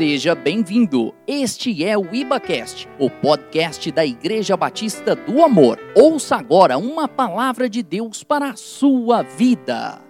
Seja 0.00 0.34
bem-vindo. 0.34 1.14
Este 1.26 1.84
é 1.84 1.94
o 1.94 2.14
IbaCast, 2.14 2.88
o 2.98 3.10
podcast 3.10 3.92
da 3.92 4.02
Igreja 4.02 4.56
Batista 4.56 5.14
do 5.14 5.44
Amor. 5.44 5.78
Ouça 5.94 6.36
agora 6.36 6.78
uma 6.78 7.06
palavra 7.06 7.68
de 7.68 7.82
Deus 7.82 8.24
para 8.24 8.48
a 8.48 8.56
sua 8.56 9.20
vida. 9.20 10.02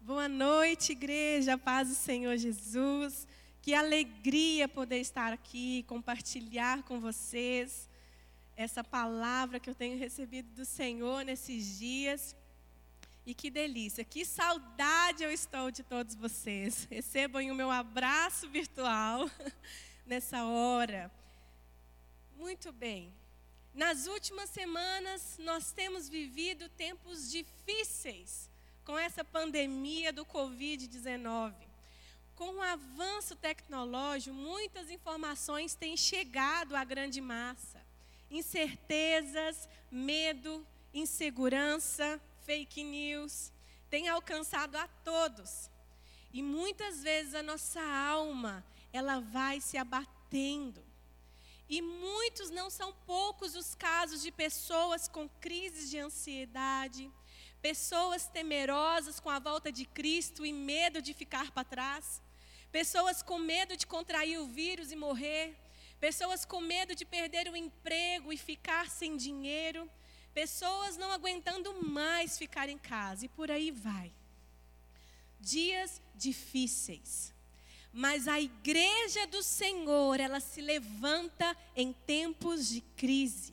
Boa 0.00 0.28
noite, 0.28 0.90
igreja, 0.90 1.56
paz 1.56 1.88
do 1.88 1.94
Senhor 1.94 2.36
Jesus. 2.36 3.24
Que 3.62 3.72
alegria 3.72 4.66
poder 4.66 4.98
estar 4.98 5.32
aqui, 5.32 5.84
compartilhar 5.84 6.82
com 6.82 6.98
vocês 6.98 7.88
essa 8.56 8.82
palavra 8.82 9.60
que 9.60 9.70
eu 9.70 9.74
tenho 9.74 9.96
recebido 9.96 10.52
do 10.52 10.64
Senhor 10.64 11.24
nesses 11.24 11.78
dias. 11.78 12.34
E 13.28 13.34
que 13.34 13.50
delícia, 13.50 14.02
que 14.04 14.24
saudade 14.24 15.22
eu 15.22 15.30
estou 15.30 15.70
de 15.70 15.82
todos 15.82 16.14
vocês. 16.14 16.88
Recebam 16.90 17.52
o 17.52 17.54
meu 17.54 17.70
abraço 17.70 18.48
virtual 18.48 19.30
nessa 20.06 20.44
hora. 20.46 21.12
Muito 22.38 22.72
bem. 22.72 23.12
Nas 23.74 24.06
últimas 24.06 24.48
semanas, 24.48 25.36
nós 25.40 25.72
temos 25.72 26.08
vivido 26.08 26.70
tempos 26.70 27.30
difíceis 27.30 28.48
com 28.82 28.98
essa 28.98 29.22
pandemia 29.22 30.10
do 30.10 30.24
Covid-19. 30.24 31.52
Com 32.34 32.54
o 32.54 32.62
avanço 32.62 33.36
tecnológico, 33.36 34.34
muitas 34.34 34.88
informações 34.90 35.74
têm 35.74 35.98
chegado 35.98 36.74
à 36.74 36.82
grande 36.82 37.20
massa. 37.20 37.78
Incertezas, 38.30 39.68
medo, 39.90 40.66
insegurança, 40.94 42.18
fake 42.48 42.82
news, 42.82 43.52
tem 43.90 44.08
alcançado 44.08 44.76
a 44.76 44.88
todos. 45.04 45.70
E 46.32 46.42
muitas 46.42 47.02
vezes 47.02 47.34
a 47.34 47.42
nossa 47.42 47.82
alma, 47.82 48.64
ela 48.90 49.20
vai 49.20 49.60
se 49.60 49.76
abatendo. 49.76 50.82
E 51.68 51.82
muitos, 51.82 52.48
não 52.48 52.70
são 52.70 52.90
poucos 53.06 53.54
os 53.54 53.74
casos 53.74 54.22
de 54.22 54.32
pessoas 54.32 55.06
com 55.06 55.28
crises 55.28 55.90
de 55.90 55.98
ansiedade, 55.98 57.12
pessoas 57.60 58.26
temerosas 58.28 59.20
com 59.20 59.28
a 59.28 59.38
volta 59.38 59.70
de 59.70 59.84
Cristo 59.84 60.46
e 60.46 60.52
medo 60.52 61.02
de 61.02 61.12
ficar 61.12 61.50
para 61.50 61.64
trás, 61.64 62.22
pessoas 62.72 63.22
com 63.22 63.38
medo 63.38 63.76
de 63.76 63.86
contrair 63.86 64.38
o 64.38 64.46
vírus 64.46 64.90
e 64.90 64.96
morrer, 64.96 65.54
pessoas 66.00 66.46
com 66.46 66.62
medo 66.62 66.94
de 66.94 67.04
perder 67.04 67.50
o 67.50 67.56
emprego 67.56 68.32
e 68.32 68.38
ficar 68.38 68.88
sem 68.88 69.18
dinheiro, 69.18 69.90
Pessoas 70.38 70.96
não 70.96 71.10
aguentando 71.10 71.82
mais 71.82 72.38
ficar 72.38 72.68
em 72.68 72.78
casa 72.78 73.24
e 73.24 73.28
por 73.28 73.50
aí 73.50 73.72
vai. 73.72 74.12
Dias 75.40 76.00
difíceis. 76.14 77.34
Mas 77.92 78.28
a 78.28 78.40
igreja 78.40 79.26
do 79.26 79.42
Senhor, 79.42 80.20
ela 80.20 80.38
se 80.38 80.60
levanta 80.60 81.56
em 81.74 81.92
tempos 81.92 82.68
de 82.68 82.80
crise. 82.96 83.52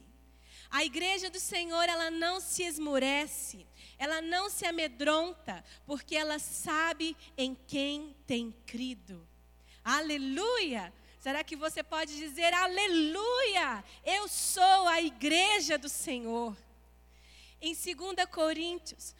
A 0.69 0.85
igreja 0.85 1.27
do 1.27 1.39
Senhor, 1.39 1.89
ela 1.89 2.11
não 2.11 2.39
se 2.39 2.61
esmurece, 2.61 3.65
ela 3.97 4.21
não 4.21 4.47
se 4.47 4.67
amedronta, 4.67 5.65
porque 5.87 6.15
ela 6.15 6.37
sabe 6.37 7.17
em 7.35 7.57
quem 7.67 8.15
tem 8.27 8.53
crido. 8.67 9.27
Aleluia! 9.83 10.93
Será 11.19 11.43
que 11.43 11.55
você 11.55 11.81
pode 11.81 12.15
dizer 12.15 12.53
aleluia? 12.53 13.83
Eu 14.05 14.27
sou 14.27 14.87
a 14.87 15.01
igreja 15.01 15.75
do 15.79 15.89
Senhor. 15.89 16.55
Em 17.61 17.73
2 17.73 18.25
Coríntios, 18.31 19.15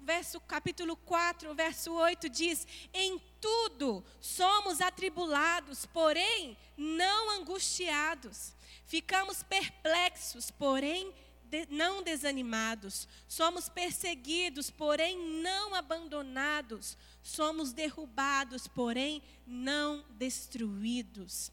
verso 0.00 0.40
capítulo 0.40 0.96
4, 0.96 1.54
verso 1.54 1.92
8 1.92 2.28
diz: 2.28 2.66
"Em 2.92 3.20
tudo 3.40 4.04
somos 4.20 4.80
atribulados, 4.80 5.86
porém 5.86 6.56
não 6.76 7.30
angustiados. 7.30 8.54
Ficamos 8.86 9.42
perplexos, 9.42 10.50
porém 10.50 11.12
de, 11.44 11.66
não 11.66 12.02
desanimados. 12.02 13.08
Somos 13.28 13.68
perseguidos, 13.68 14.70
porém 14.70 15.18
não 15.40 15.74
abandonados. 15.74 16.96
Somos 17.22 17.72
derrubados, 17.72 18.68
porém 18.68 19.22
não 19.46 20.04
destruídos." 20.10 21.50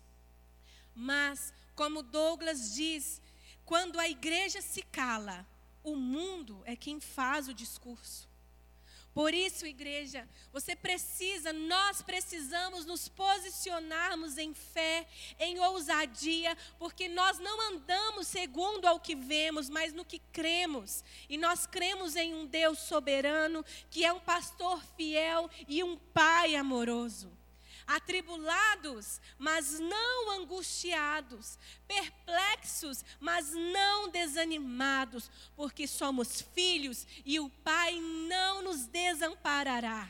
Mas, 0.95 1.51
como 1.75 2.03
Douglas 2.03 2.73
diz, 2.75 3.19
quando 3.65 3.99
a 3.99 4.07
igreja 4.07 4.61
se 4.61 4.83
cala, 4.83 5.47
o 5.83 5.95
mundo 5.95 6.61
é 6.65 6.75
quem 6.75 6.99
faz 6.99 7.47
o 7.47 7.53
discurso. 7.53 8.31
Por 9.13 9.31
isso, 9.31 9.67
igreja, 9.67 10.27
você 10.51 10.75
precisa, 10.75 11.53
nós 11.53 12.01
precisamos 12.01 12.83
nos 12.83 13.07
posicionarmos 13.07 14.39
em 14.39 14.55
fé, 14.55 15.05
em 15.39 15.59
ousadia, 15.59 16.57
porque 16.79 17.07
nós 17.07 17.37
não 17.37 17.73
andamos 17.73 18.25
segundo 18.25 18.87
ao 18.87 18.99
que 18.99 19.15
vemos, 19.15 19.69
mas 19.69 19.93
no 19.93 20.03
que 20.03 20.17
cremos. 20.31 21.03
E 21.29 21.37
nós 21.37 21.67
cremos 21.67 22.15
em 22.15 22.33
um 22.33 22.47
Deus 22.47 22.79
soberano, 22.79 23.63
que 23.91 24.03
é 24.03 24.11
um 24.11 24.19
pastor 24.19 24.83
fiel 24.97 25.47
e 25.67 25.83
um 25.83 25.95
pai 25.95 26.55
amoroso 26.55 27.31
atribulados, 27.87 29.19
mas 29.37 29.79
não 29.79 30.31
angustiados, 30.41 31.57
perplexos, 31.87 33.03
mas 33.19 33.51
não 33.51 34.09
desanimados, 34.09 35.29
porque 35.55 35.87
somos 35.87 36.41
filhos 36.53 37.05
e 37.25 37.39
o 37.39 37.49
Pai 37.49 37.99
não 37.99 38.61
nos 38.61 38.85
desamparará. 38.85 40.09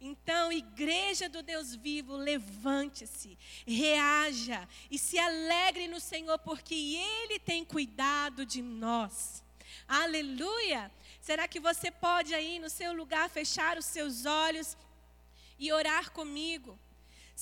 Então, 0.00 0.50
igreja 0.50 1.28
do 1.28 1.42
Deus 1.42 1.74
vivo, 1.74 2.16
levante-se, 2.16 3.36
reaja 3.66 4.66
e 4.90 4.98
se 4.98 5.18
alegre 5.18 5.88
no 5.88 6.00
Senhor, 6.00 6.38
porque 6.38 6.74
Ele 6.74 7.38
tem 7.38 7.62
cuidado 7.64 8.46
de 8.46 8.62
nós. 8.62 9.44
Aleluia! 9.86 10.90
Será 11.20 11.46
que 11.46 11.60
você 11.60 11.90
pode 11.90 12.34
aí 12.34 12.58
no 12.58 12.70
seu 12.70 12.94
lugar 12.94 13.28
fechar 13.28 13.76
os 13.76 13.84
seus 13.84 14.24
olhos 14.24 14.74
e 15.58 15.70
orar 15.70 16.10
comigo? 16.12 16.78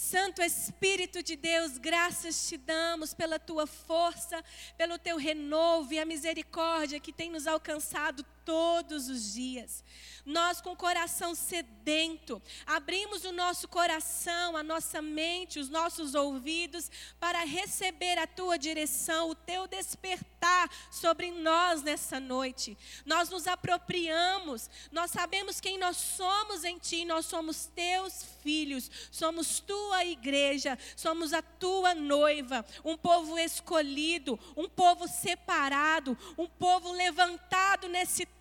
Santo 0.00 0.40
Espírito 0.40 1.24
de 1.24 1.34
Deus, 1.34 1.76
graças 1.76 2.48
te 2.48 2.56
damos 2.56 3.12
pela 3.12 3.36
tua 3.36 3.66
força, 3.66 4.44
pelo 4.76 4.96
teu 4.96 5.16
renovo 5.16 5.92
e 5.92 5.98
a 5.98 6.04
misericórdia 6.04 7.00
que 7.00 7.12
tem 7.12 7.28
nos 7.28 7.48
alcançado 7.48 8.24
todos 8.48 9.10
os 9.10 9.34
dias. 9.34 9.84
Nós, 10.24 10.58
com 10.58 10.72
o 10.72 10.76
coração 10.76 11.34
sedento, 11.34 12.40
abrimos 12.66 13.24
o 13.24 13.32
nosso 13.32 13.68
coração, 13.68 14.56
a 14.56 14.62
nossa 14.62 15.02
mente, 15.02 15.58
os 15.58 15.68
nossos 15.68 16.14
ouvidos, 16.14 16.90
para 17.20 17.44
receber 17.44 18.18
a 18.18 18.26
tua 18.26 18.58
direção, 18.58 19.28
o 19.28 19.34
teu 19.34 19.66
despertar 19.66 20.70
sobre 20.90 21.30
nós 21.30 21.82
nessa 21.82 22.18
noite. 22.18 22.76
Nós 23.04 23.28
nos 23.28 23.46
apropriamos, 23.46 24.70
nós 24.90 25.10
sabemos 25.10 25.60
quem 25.60 25.76
nós 25.76 25.98
somos 25.98 26.64
em 26.64 26.78
ti, 26.78 27.04
nós 27.04 27.26
somos 27.26 27.66
teus 27.66 28.24
filhos, 28.42 28.90
somos 29.10 29.60
tua 29.60 30.06
igreja, 30.06 30.78
somos 30.96 31.34
a 31.34 31.42
tua 31.42 31.94
noiva, 31.94 32.64
um 32.82 32.96
povo 32.96 33.38
escolhido, 33.38 34.38
um 34.56 34.68
povo 34.68 35.06
separado, 35.06 36.16
um 36.38 36.46
povo 36.46 36.92
levantado 36.92 37.88
nesse 37.88 38.24
tempo 38.24 38.37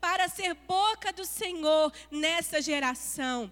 para 0.00 0.28
ser 0.28 0.54
boca 0.54 1.12
do 1.12 1.24
Senhor 1.24 1.92
nessa 2.10 2.60
geração. 2.60 3.50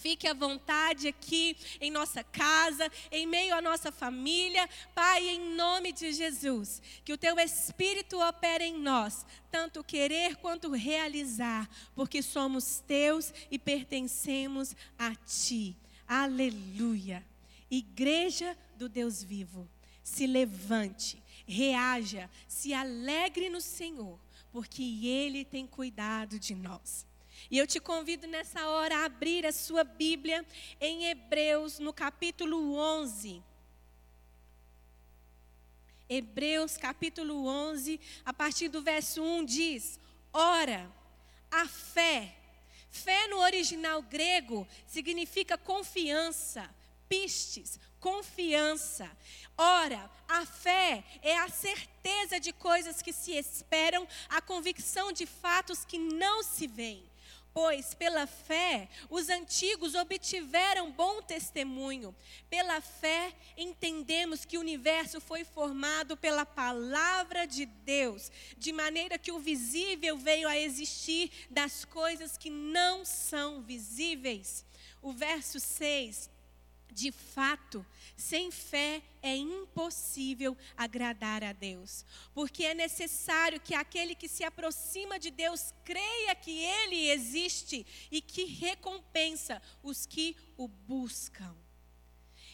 Fique 0.00 0.26
à 0.26 0.32
vontade 0.32 1.08
aqui 1.08 1.54
em 1.78 1.90
nossa 1.90 2.24
casa, 2.24 2.90
em 3.12 3.26
meio 3.26 3.54
à 3.54 3.60
nossa 3.60 3.92
família. 3.92 4.66
Pai, 4.94 5.28
em 5.28 5.54
nome 5.54 5.92
de 5.92 6.10
Jesus, 6.10 6.80
que 7.04 7.12
o 7.12 7.18
teu 7.18 7.38
Espírito 7.38 8.18
opere 8.18 8.64
em 8.64 8.78
nós, 8.78 9.26
tanto 9.50 9.84
querer 9.84 10.36
quanto 10.36 10.72
realizar, 10.72 11.68
porque 11.94 12.22
somos 12.22 12.80
teus 12.86 13.30
e 13.50 13.58
pertencemos 13.58 14.74
a 14.98 15.14
ti. 15.14 15.76
Aleluia. 16.08 17.22
Igreja 17.70 18.56
do 18.76 18.88
Deus 18.88 19.22
vivo, 19.22 19.68
se 20.02 20.26
levante, 20.26 21.22
reaja, 21.46 22.30
se 22.48 22.72
alegre 22.72 23.50
no 23.50 23.60
Senhor 23.60 24.18
porque 24.52 24.82
Ele 25.06 25.44
tem 25.44 25.66
cuidado 25.66 26.38
de 26.38 26.54
nós. 26.54 27.06
E 27.50 27.58
eu 27.58 27.66
te 27.66 27.80
convido 27.80 28.26
nessa 28.26 28.66
hora 28.68 28.98
a 28.98 29.04
abrir 29.04 29.46
a 29.46 29.52
sua 29.52 29.84
Bíblia 29.84 30.44
em 30.80 31.06
Hebreus, 31.06 31.78
no 31.78 31.92
capítulo 31.92 32.74
11. 32.74 33.42
Hebreus, 36.08 36.76
capítulo 36.76 37.46
11, 37.46 38.00
a 38.24 38.32
partir 38.32 38.68
do 38.68 38.82
verso 38.82 39.22
1 39.22 39.44
diz: 39.44 40.00
Ora, 40.32 40.90
a 41.50 41.66
fé. 41.66 42.36
Fé 42.90 43.28
no 43.28 43.38
original 43.38 44.02
grego 44.02 44.66
significa 44.84 45.56
confiança, 45.56 46.68
pistes, 47.08 47.78
confiança. 48.00 49.10
Ora, 49.56 50.10
a 50.28 50.46
fé 50.46 51.04
é 51.22 51.36
a 51.38 51.48
certeza 51.48 52.40
de 52.40 52.52
coisas 52.52 53.02
que 53.02 53.12
se 53.12 53.32
esperam, 53.32 54.08
a 54.28 54.40
convicção 54.40 55.12
de 55.12 55.26
fatos 55.26 55.84
que 55.84 55.98
não 55.98 56.42
se 56.42 56.66
veem. 56.66 57.08
Pois 57.52 57.94
pela 57.94 58.28
fé 58.28 58.88
os 59.10 59.28
antigos 59.28 59.96
obtiveram 59.96 60.92
bom 60.92 61.20
testemunho. 61.20 62.14
Pela 62.48 62.80
fé 62.80 63.34
entendemos 63.56 64.44
que 64.44 64.56
o 64.56 64.60
universo 64.60 65.20
foi 65.20 65.44
formado 65.44 66.16
pela 66.16 66.46
palavra 66.46 67.46
de 67.46 67.66
Deus, 67.66 68.30
de 68.56 68.72
maneira 68.72 69.18
que 69.18 69.32
o 69.32 69.40
visível 69.40 70.16
veio 70.16 70.48
a 70.48 70.56
existir 70.56 71.30
das 71.50 71.84
coisas 71.84 72.38
que 72.38 72.50
não 72.50 73.04
são 73.04 73.60
visíveis. 73.62 74.64
O 75.02 75.12
verso 75.12 75.58
6 75.58 76.30
de 76.92 77.12
fato, 77.12 77.84
sem 78.16 78.50
fé 78.50 79.02
é 79.22 79.36
impossível 79.36 80.56
agradar 80.76 81.42
a 81.44 81.52
Deus, 81.52 82.04
porque 82.34 82.64
é 82.64 82.74
necessário 82.74 83.60
que 83.60 83.74
aquele 83.74 84.14
que 84.14 84.28
se 84.28 84.44
aproxima 84.44 85.18
de 85.18 85.30
Deus 85.30 85.72
creia 85.84 86.34
que 86.34 86.64
Ele 86.64 87.10
existe 87.10 87.86
e 88.10 88.20
que 88.20 88.44
recompensa 88.44 89.60
os 89.82 90.06
que 90.06 90.36
o 90.56 90.68
buscam. 90.68 91.56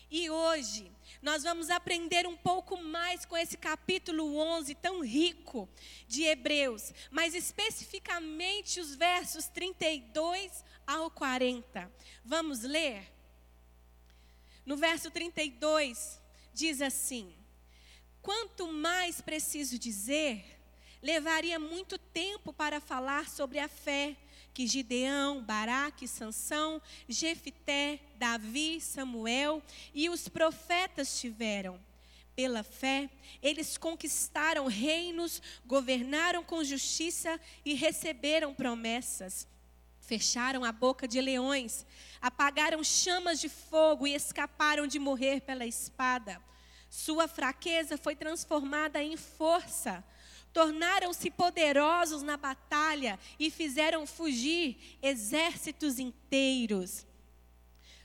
E 0.08 0.30
hoje 0.30 0.90
nós 1.20 1.42
vamos 1.42 1.68
aprender 1.68 2.26
um 2.26 2.36
pouco 2.36 2.76
mais 2.76 3.24
com 3.24 3.36
esse 3.36 3.56
capítulo 3.56 4.36
11 4.36 4.74
tão 4.76 5.00
rico 5.00 5.68
de 6.06 6.22
Hebreus, 6.22 6.92
mas 7.10 7.34
especificamente 7.34 8.78
os 8.78 8.94
versos 8.94 9.48
32 9.48 10.64
ao 10.86 11.10
40. 11.10 11.90
Vamos 12.24 12.62
ler? 12.62 13.15
No 14.66 14.76
verso 14.76 15.10
32, 15.12 16.20
diz 16.52 16.82
assim: 16.82 17.32
Quanto 18.20 18.66
mais 18.66 19.20
preciso 19.20 19.78
dizer, 19.78 20.60
levaria 21.00 21.56
muito 21.56 21.96
tempo 21.96 22.52
para 22.52 22.80
falar 22.80 23.28
sobre 23.28 23.60
a 23.60 23.68
fé 23.68 24.16
que 24.52 24.66
Gideão, 24.66 25.42
Baraque, 25.42 26.08
Sansão, 26.08 26.80
Jefité, 27.06 28.00
Davi, 28.16 28.80
Samuel 28.80 29.62
e 29.94 30.08
os 30.08 30.28
profetas 30.28 31.20
tiveram. 31.20 31.78
Pela 32.34 32.62
fé, 32.62 33.08
eles 33.42 33.78
conquistaram 33.78 34.66
reinos, 34.66 35.40
governaram 35.64 36.42
com 36.42 36.64
justiça 36.64 37.38
e 37.64 37.74
receberam 37.74 38.52
promessas. 38.52 39.46
Fecharam 40.06 40.62
a 40.62 40.70
boca 40.70 41.08
de 41.08 41.20
leões, 41.20 41.84
apagaram 42.22 42.84
chamas 42.84 43.40
de 43.40 43.48
fogo 43.48 44.06
e 44.06 44.14
escaparam 44.14 44.86
de 44.86 45.00
morrer 45.00 45.40
pela 45.40 45.66
espada. 45.66 46.40
Sua 46.88 47.26
fraqueza 47.26 47.98
foi 47.98 48.14
transformada 48.14 49.02
em 49.02 49.16
força. 49.16 50.04
Tornaram-se 50.52 51.28
poderosos 51.28 52.22
na 52.22 52.36
batalha 52.36 53.18
e 53.36 53.50
fizeram 53.50 54.06
fugir 54.06 54.96
exércitos 55.02 55.98
inteiros. 55.98 57.04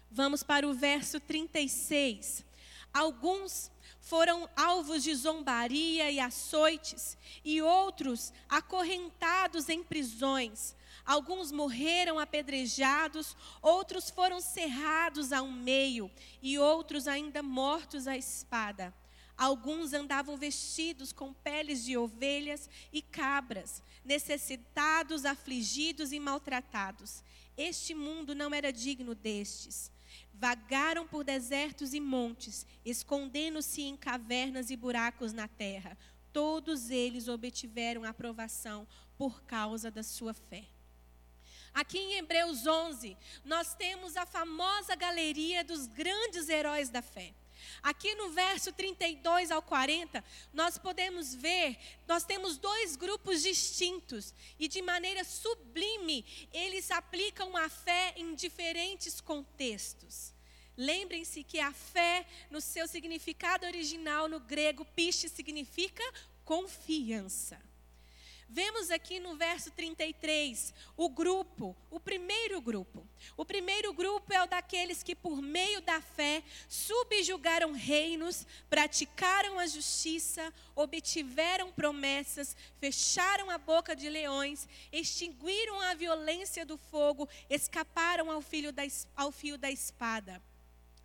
Vamos 0.10 0.42
para 0.42 0.68
o 0.68 0.74
verso 0.74 1.20
36. 1.20 2.44
Alguns 2.92 3.72
foram 4.00 4.50
alvos 4.56 5.04
de 5.04 5.14
zombaria 5.14 6.10
e 6.10 6.20
açoites, 6.20 7.16
e 7.46 7.62
outros 7.62 8.34
acorrentados 8.50 9.70
em 9.70 9.84
prisões. 9.84 10.76
Alguns 11.12 11.52
morreram 11.52 12.18
apedrejados, 12.18 13.36
outros 13.62 14.10
foram 14.10 14.40
cerrados 14.40 15.34
ao 15.34 15.46
meio, 15.46 16.10
e 16.42 16.58
outros 16.58 17.06
ainda 17.06 17.44
mortos 17.44 18.08
à 18.08 18.16
espada. 18.16 18.94
Alguns 19.38 19.92
andavam 19.92 20.38
vestidos 20.38 21.12
com 21.12 21.34
peles 21.34 21.84
de 21.84 21.98
ovelhas 21.98 22.70
e 22.94 23.02
cabras, 23.02 23.84
necessitados, 24.06 25.26
afligidos 25.26 26.14
e 26.14 26.20
maltratados. 26.20 27.26
Este 27.58 27.94
mundo 27.94 28.34
não 28.34 28.54
era 28.54 28.72
digno 28.72 29.14
destes. 29.14 29.92
Vagaram 30.34 31.06
por 31.06 31.26
desertos 31.26 31.94
e 31.94 32.00
montes, 32.00 32.66
escondendo-se 32.86 33.82
em 33.82 33.98
cavernas 33.98 34.70
e 34.70 34.78
buracos 34.78 35.34
na 35.34 35.50
terra. 35.50 35.98
Todos 36.32 36.90
eles 36.90 37.28
obtiveram 37.28 38.06
aprovação 38.06 38.88
por 39.18 39.44
causa 39.44 39.92
da 39.92 40.04
sua 40.04 40.34
fé. 40.34 40.64
Aqui 41.74 41.98
em 41.98 42.18
Hebreus 42.18 42.68
11, 42.68 43.18
nós 43.46 43.74
temos 43.74 44.18
a 44.18 44.26
famosa 44.26 44.96
galeria 44.96 45.64
dos 45.64 45.88
grandes 45.88 46.50
heróis 46.50 46.90
da 46.90 47.02
fé. 47.02 47.34
Aqui 47.82 48.14
no 48.16 48.30
verso 48.32 48.72
32 48.74 49.52
ao 49.52 49.62
40, 49.62 50.24
nós 50.54 50.78
podemos 50.78 51.34
ver, 51.34 51.78
nós 52.08 52.24
temos 52.24 52.58
dois 52.58 52.96
grupos 52.96 53.42
distintos 53.42 54.34
e 54.60 54.68
de 54.68 54.82
maneira 54.82 55.24
sublime, 55.24 56.26
eles 56.54 56.92
aplicam 56.92 57.56
a 57.56 57.70
fé 57.70 58.14
em 58.18 58.36
diferentes 58.36 59.22
contextos. 59.22 60.34
Lembrem-se 60.78 61.44
que 61.44 61.60
a 61.60 61.72
fé, 61.72 62.26
no 62.50 62.62
seu 62.62 62.88
significado 62.88 63.66
original 63.66 64.28
no 64.28 64.40
grego, 64.40 64.86
piste 64.86 65.30
significa 65.30 66.04
confiança. 66.44 67.71
Vemos 68.54 68.92
aqui 68.92 69.18
no 69.18 69.38
verso 69.38 69.72
33 69.72 70.74
o 70.98 71.08
grupo, 71.08 71.74
o 71.90 72.02
primeiro 72.02 72.60
grupo. 72.60 73.08
O 73.38 73.46
primeiro 73.46 73.94
grupo 73.94 74.34
é 74.34 74.44
o 74.44 74.46
daqueles 74.46 75.02
que, 75.02 75.16
por 75.16 75.42
meio 75.42 75.80
da 75.80 76.02
fé, 76.02 76.44
subjugaram 76.68 77.72
reinos, 77.72 78.46
praticaram 78.70 79.58
a 79.58 79.66
justiça, 79.66 80.54
obtiveram 80.76 81.72
promessas, 81.72 82.54
fecharam 82.78 83.50
a 83.50 83.58
boca 83.58 83.96
de 83.96 84.10
leões, 84.10 84.68
extinguiram 84.92 85.80
a 85.80 85.94
violência 85.94 86.66
do 86.66 86.78
fogo, 86.78 87.30
escaparam 87.50 88.30
ao, 88.30 88.42
da, 88.74 88.84
ao 89.16 89.32
fio 89.32 89.58
da 89.58 89.72
espada. 89.72 90.44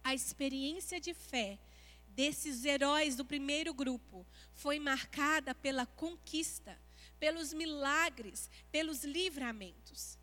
A 0.02 0.12
experiência 0.12 0.98
de 0.98 1.14
fé 1.14 1.60
desses 2.08 2.64
heróis 2.64 3.14
do 3.14 3.24
primeiro 3.24 3.72
grupo 3.72 4.26
foi 4.52 4.80
marcada 4.80 5.54
pela 5.54 5.86
conquista 5.86 6.76
pelos 7.18 7.52
milagres, 7.52 8.50
pelos 8.70 9.04
livramentos. 9.04 10.18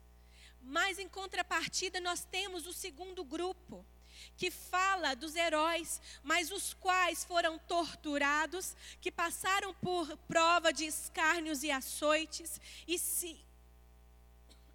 Mas 0.62 0.98
em 0.98 1.08
contrapartida, 1.08 2.00
nós 2.00 2.24
temos 2.24 2.66
o 2.66 2.74
segundo 2.74 3.24
grupo, 3.24 3.86
que 4.38 4.50
fala 4.50 5.16
dos 5.16 5.36
heróis, 5.36 6.02
mas 6.24 6.52
os 6.52 6.74
quais 6.74 7.24
foram 7.24 7.60
torturados, 7.60 8.76
que 9.02 9.12
passaram 9.12 9.74
por 9.76 10.16
prova 10.20 10.72
de 10.72 10.86
escárnios 10.86 11.64
e 11.64 11.72
açoites, 11.72 12.62
e 12.88 12.98
sim, 12.98 13.40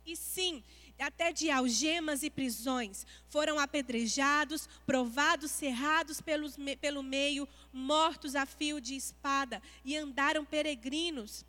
e 0.04 0.16
sim, 0.16 0.62
até 0.98 1.32
de 1.32 1.50
algemas 1.50 2.22
e 2.22 2.30
prisões, 2.30 3.06
foram 3.28 3.58
apedrejados, 3.58 4.68
provados, 4.84 5.50
cerrados 5.50 6.20
pelos, 6.20 6.56
pelo 6.80 7.02
meio, 7.02 7.48
mortos 7.72 8.34
a 8.34 8.44
fio 8.44 8.80
de 8.80 8.96
espada, 8.96 9.62
e 9.84 9.96
andaram 9.96 10.44
peregrinos 10.44 11.44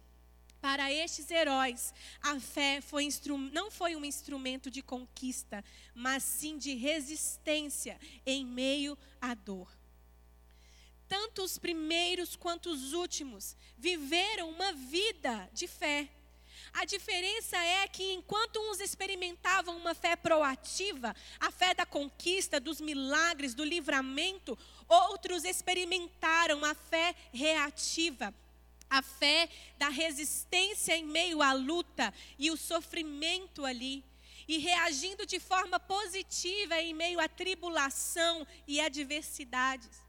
para 0.61 0.91
estes 0.91 1.29
heróis, 1.31 1.93
a 2.21 2.39
fé 2.39 2.81
foi 2.81 3.07
não 3.51 3.71
foi 3.71 3.95
um 3.95 4.05
instrumento 4.05 4.69
de 4.69 4.81
conquista, 4.81 5.63
mas 5.93 6.23
sim 6.23 6.57
de 6.57 6.73
resistência 6.75 7.99
em 8.25 8.45
meio 8.45 8.97
à 9.21 9.33
dor. 9.33 9.69
Tanto 11.07 11.43
os 11.43 11.57
primeiros 11.57 12.35
quanto 12.35 12.69
os 12.69 12.93
últimos 12.93 13.55
viveram 13.77 14.49
uma 14.49 14.71
vida 14.73 15.49
de 15.53 15.67
fé. 15.67 16.07
A 16.73 16.85
diferença 16.85 17.57
é 17.57 17.87
que 17.87 18.13
enquanto 18.13 18.59
uns 18.59 18.79
experimentavam 18.79 19.75
uma 19.75 19.95
fé 19.95 20.15
proativa, 20.15 21.15
a 21.39 21.49
fé 21.49 21.73
da 21.73 21.85
conquista, 21.85 22.59
dos 22.59 22.79
milagres, 22.79 23.55
do 23.55 23.63
livramento, 23.63 24.57
outros 24.87 25.43
experimentaram 25.45 26.63
a 26.63 26.75
fé 26.75 27.15
reativa, 27.33 28.33
a 28.89 29.01
fé 29.01 29.49
da 29.77 29.89
resistência 29.89 30.95
em 30.97 31.05
meio 31.05 31.41
à 31.41 31.53
luta 31.53 32.13
e 32.37 32.49
o 32.49 32.57
sofrimento 32.57 33.65
ali, 33.65 34.03
e 34.47 34.57
reagindo 34.57 35.27
de 35.27 35.39
forma 35.39 35.79
positiva 35.79 36.81
em 36.81 36.93
meio 36.93 37.19
à 37.19 37.29
tribulação 37.29 38.47
e 38.67 38.81
adversidades. 38.81 40.01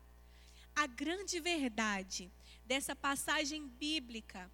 A 0.74 0.86
grande 0.86 1.38
verdade 1.40 2.30
dessa 2.64 2.96
passagem 2.96 3.68
bíblica 3.68 4.50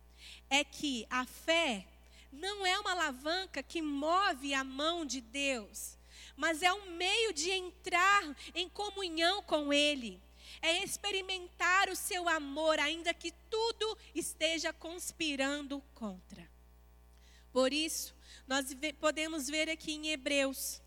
é 0.50 0.64
que 0.64 1.06
a 1.08 1.24
fé 1.24 1.86
não 2.32 2.66
é 2.66 2.76
uma 2.80 2.90
alavanca 2.90 3.62
que 3.62 3.80
move 3.80 4.52
a 4.54 4.64
mão 4.64 5.06
de 5.06 5.20
Deus, 5.20 5.96
mas 6.36 6.62
é 6.62 6.72
um 6.72 6.90
meio 6.96 7.32
de 7.32 7.52
entrar 7.52 8.24
em 8.56 8.68
comunhão 8.68 9.40
com 9.44 9.72
Ele 9.72 10.20
é 10.62 10.82
experimentar 10.82 11.88
o 11.88 11.96
seu 11.96 12.28
amor, 12.28 12.78
ainda 12.78 13.12
que 13.14 13.32
tudo 13.50 13.98
esteja 14.14 14.72
conspirando 14.72 15.82
contra. 15.94 16.48
Por 17.52 17.72
isso, 17.72 18.14
nós 18.46 18.66
podemos 19.00 19.48
ver 19.48 19.68
aqui 19.68 19.92
em 19.92 20.08
Hebreus, 20.08 20.80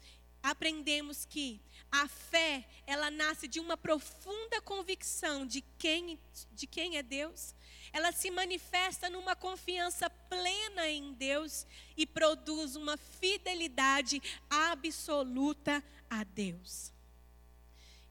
aprendemos 0.44 1.26
que 1.26 1.62
a 1.92 2.08
fé, 2.08 2.68
ela 2.86 3.10
nasce 3.10 3.48
de 3.48 3.60
uma 3.60 3.76
profunda 3.76 4.62
convicção 4.62 5.46
de 5.46 5.62
quem, 5.80 6.20
de 6.52 6.68
quem 6.68 6.98
é 6.98 7.04
Deus. 7.04 7.56
ela 7.92 8.12
se 8.12 8.30
manifesta 8.30 9.10
numa 9.10 9.36
confiança 9.36 10.10
plena 10.10 10.88
em 10.88 11.14
Deus 11.14 11.66
e 11.98 12.06
produz 12.06 12.76
uma 12.76 12.98
fidelidade 12.98 14.22
absoluta 14.48 15.84
a 16.08 16.24
Deus. 16.24 16.94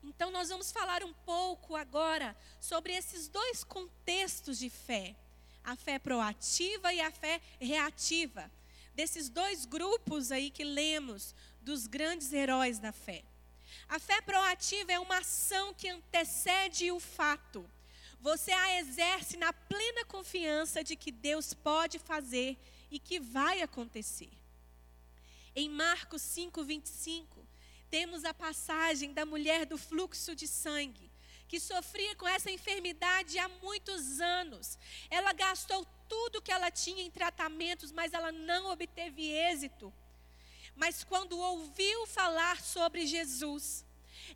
Então, 0.08 0.30
nós 0.30 0.48
vamos 0.48 0.72
falar 0.72 1.04
um 1.04 1.12
pouco 1.12 1.76
agora 1.76 2.34
sobre 2.58 2.94
esses 2.94 3.28
dois 3.28 3.62
contextos 3.62 4.58
de 4.58 4.70
fé: 4.70 5.14
a 5.62 5.76
fé 5.76 5.98
proativa 5.98 6.92
e 6.94 7.00
a 7.00 7.10
fé 7.10 7.42
reativa. 7.60 8.50
Desses 8.94 9.28
dois 9.28 9.66
grupos 9.66 10.32
aí 10.32 10.50
que 10.50 10.64
lemos, 10.64 11.34
dos 11.60 11.86
grandes 11.86 12.32
heróis 12.32 12.78
da 12.78 12.90
fé. 12.90 13.22
A 13.86 13.98
fé 13.98 14.20
proativa 14.22 14.90
é 14.92 14.98
uma 14.98 15.18
ação 15.18 15.74
que 15.74 15.88
antecede 15.90 16.90
o 16.90 16.98
fato. 16.98 17.68
Você 18.18 18.50
a 18.50 18.80
exerce 18.80 19.36
na 19.36 19.52
plena 19.52 20.06
confiança 20.06 20.82
de 20.82 20.96
que 20.96 21.12
Deus 21.12 21.52
pode 21.52 21.98
fazer 21.98 22.58
e 22.90 22.98
que 22.98 23.20
vai 23.20 23.60
acontecer. 23.60 24.30
Em 25.54 25.68
Marcos 25.68 26.22
5, 26.22 26.64
25, 26.64 27.37
temos 27.90 28.24
a 28.24 28.34
passagem 28.34 29.12
da 29.12 29.24
mulher 29.24 29.66
do 29.66 29.78
fluxo 29.78 30.34
de 30.34 30.46
sangue, 30.46 31.10
que 31.46 31.58
sofria 31.58 32.14
com 32.16 32.28
essa 32.28 32.50
enfermidade 32.50 33.38
há 33.38 33.48
muitos 33.48 34.20
anos. 34.20 34.78
Ela 35.10 35.32
gastou 35.32 35.86
tudo 36.08 36.42
que 36.42 36.52
ela 36.52 36.70
tinha 36.70 37.02
em 37.02 37.10
tratamentos, 37.10 37.90
mas 37.92 38.12
ela 38.12 38.30
não 38.30 38.70
obteve 38.70 39.30
êxito. 39.30 39.92
Mas 40.74 41.02
quando 41.02 41.38
ouviu 41.38 42.06
falar 42.06 42.60
sobre 42.60 43.06
Jesus, 43.06 43.84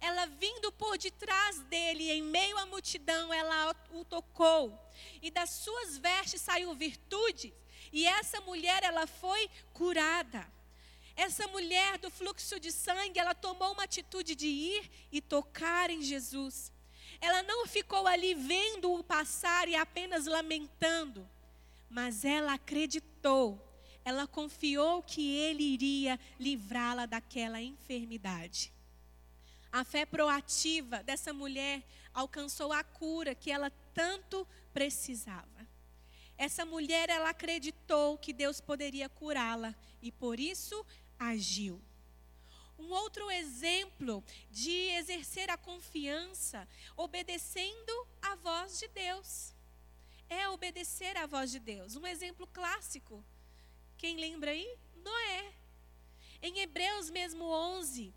ela 0.00 0.26
vindo 0.26 0.72
por 0.72 0.98
detrás 0.98 1.60
dele, 1.64 2.10
em 2.10 2.22
meio 2.22 2.56
à 2.58 2.66
multidão, 2.66 3.32
ela 3.32 3.74
o 3.92 4.04
tocou. 4.04 4.76
E 5.20 5.30
das 5.30 5.50
suas 5.50 5.98
vestes 5.98 6.40
saiu 6.40 6.74
virtude. 6.74 7.54
E 7.92 8.06
essa 8.06 8.40
mulher, 8.40 8.82
ela 8.82 9.06
foi 9.06 9.50
curada. 9.72 10.50
Essa 11.16 11.46
mulher 11.48 11.98
do 11.98 12.10
fluxo 12.10 12.58
de 12.58 12.72
sangue, 12.72 13.18
ela 13.18 13.34
tomou 13.34 13.72
uma 13.72 13.84
atitude 13.84 14.34
de 14.34 14.46
ir 14.46 14.90
e 15.10 15.20
tocar 15.20 15.90
em 15.90 16.02
Jesus. 16.02 16.72
Ela 17.20 17.42
não 17.42 17.66
ficou 17.66 18.06
ali 18.06 18.34
vendo-o 18.34 19.04
passar 19.04 19.68
e 19.68 19.76
apenas 19.76 20.26
lamentando, 20.26 21.28
mas 21.88 22.24
ela 22.24 22.54
acreditou, 22.54 23.60
ela 24.04 24.26
confiou 24.26 25.02
que 25.02 25.36
ele 25.36 25.62
iria 25.62 26.18
livrá-la 26.40 27.06
daquela 27.06 27.60
enfermidade. 27.60 28.72
A 29.70 29.84
fé 29.84 30.04
proativa 30.04 31.02
dessa 31.02 31.32
mulher 31.32 31.82
alcançou 32.12 32.72
a 32.72 32.82
cura 32.82 33.34
que 33.34 33.50
ela 33.50 33.70
tanto 33.94 34.46
precisava. 34.72 35.66
Essa 36.36 36.64
mulher, 36.64 37.08
ela 37.08 37.30
acreditou 37.30 38.18
que 38.18 38.32
Deus 38.32 38.60
poderia 38.60 39.08
curá-la 39.08 39.74
e 40.02 40.10
por 40.10 40.40
isso 40.40 40.84
agiu. 41.30 41.80
Um 42.78 42.90
outro 42.90 43.30
exemplo 43.30 44.24
de 44.50 44.72
exercer 44.98 45.48
a 45.50 45.56
confiança 45.56 46.68
obedecendo 46.96 48.08
a 48.20 48.34
voz 48.34 48.78
de 48.78 48.88
Deus. 48.88 49.54
É 50.28 50.48
obedecer 50.48 51.16
à 51.16 51.26
voz 51.26 51.50
de 51.50 51.60
Deus. 51.60 51.94
Um 51.94 52.06
exemplo 52.06 52.46
clássico. 52.46 53.24
Quem 53.96 54.16
lembra 54.16 54.50
aí? 54.50 54.76
Noé. 54.96 55.52
Em 56.42 56.58
Hebreus 56.58 57.08
mesmo 57.08 57.44
11, 57.44 58.12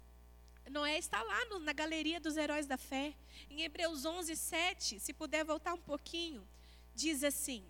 Noé 0.69 0.97
está 0.97 1.21
lá 1.21 1.45
no, 1.45 1.59
na 1.59 1.73
galeria 1.73 2.19
dos 2.19 2.37
heróis 2.37 2.65
da 2.65 2.77
fé. 2.77 3.13
Em 3.49 3.61
Hebreus 3.61 4.03
11, 4.03 4.35
7, 4.35 4.99
se 4.99 5.13
puder 5.13 5.45
voltar 5.45 5.73
um 5.73 5.81
pouquinho, 5.81 6.47
diz 6.95 7.23
assim: 7.23 7.63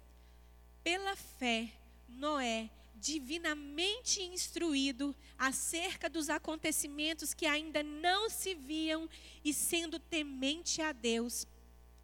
Pela 0.82 1.16
fé, 1.16 1.74
Noé, 2.08 2.70
divinamente 2.96 4.22
instruído 4.22 5.16
acerca 5.38 6.10
dos 6.10 6.30
acontecimentos 6.30 7.34
que 7.34 7.46
ainda 7.46 7.84
não 7.84 8.30
se 8.30 8.56
viam 8.56 9.10
e 9.44 9.54
sendo 9.54 10.00
temente 10.00 10.82
a 10.82 10.92
Deus, 10.92 11.46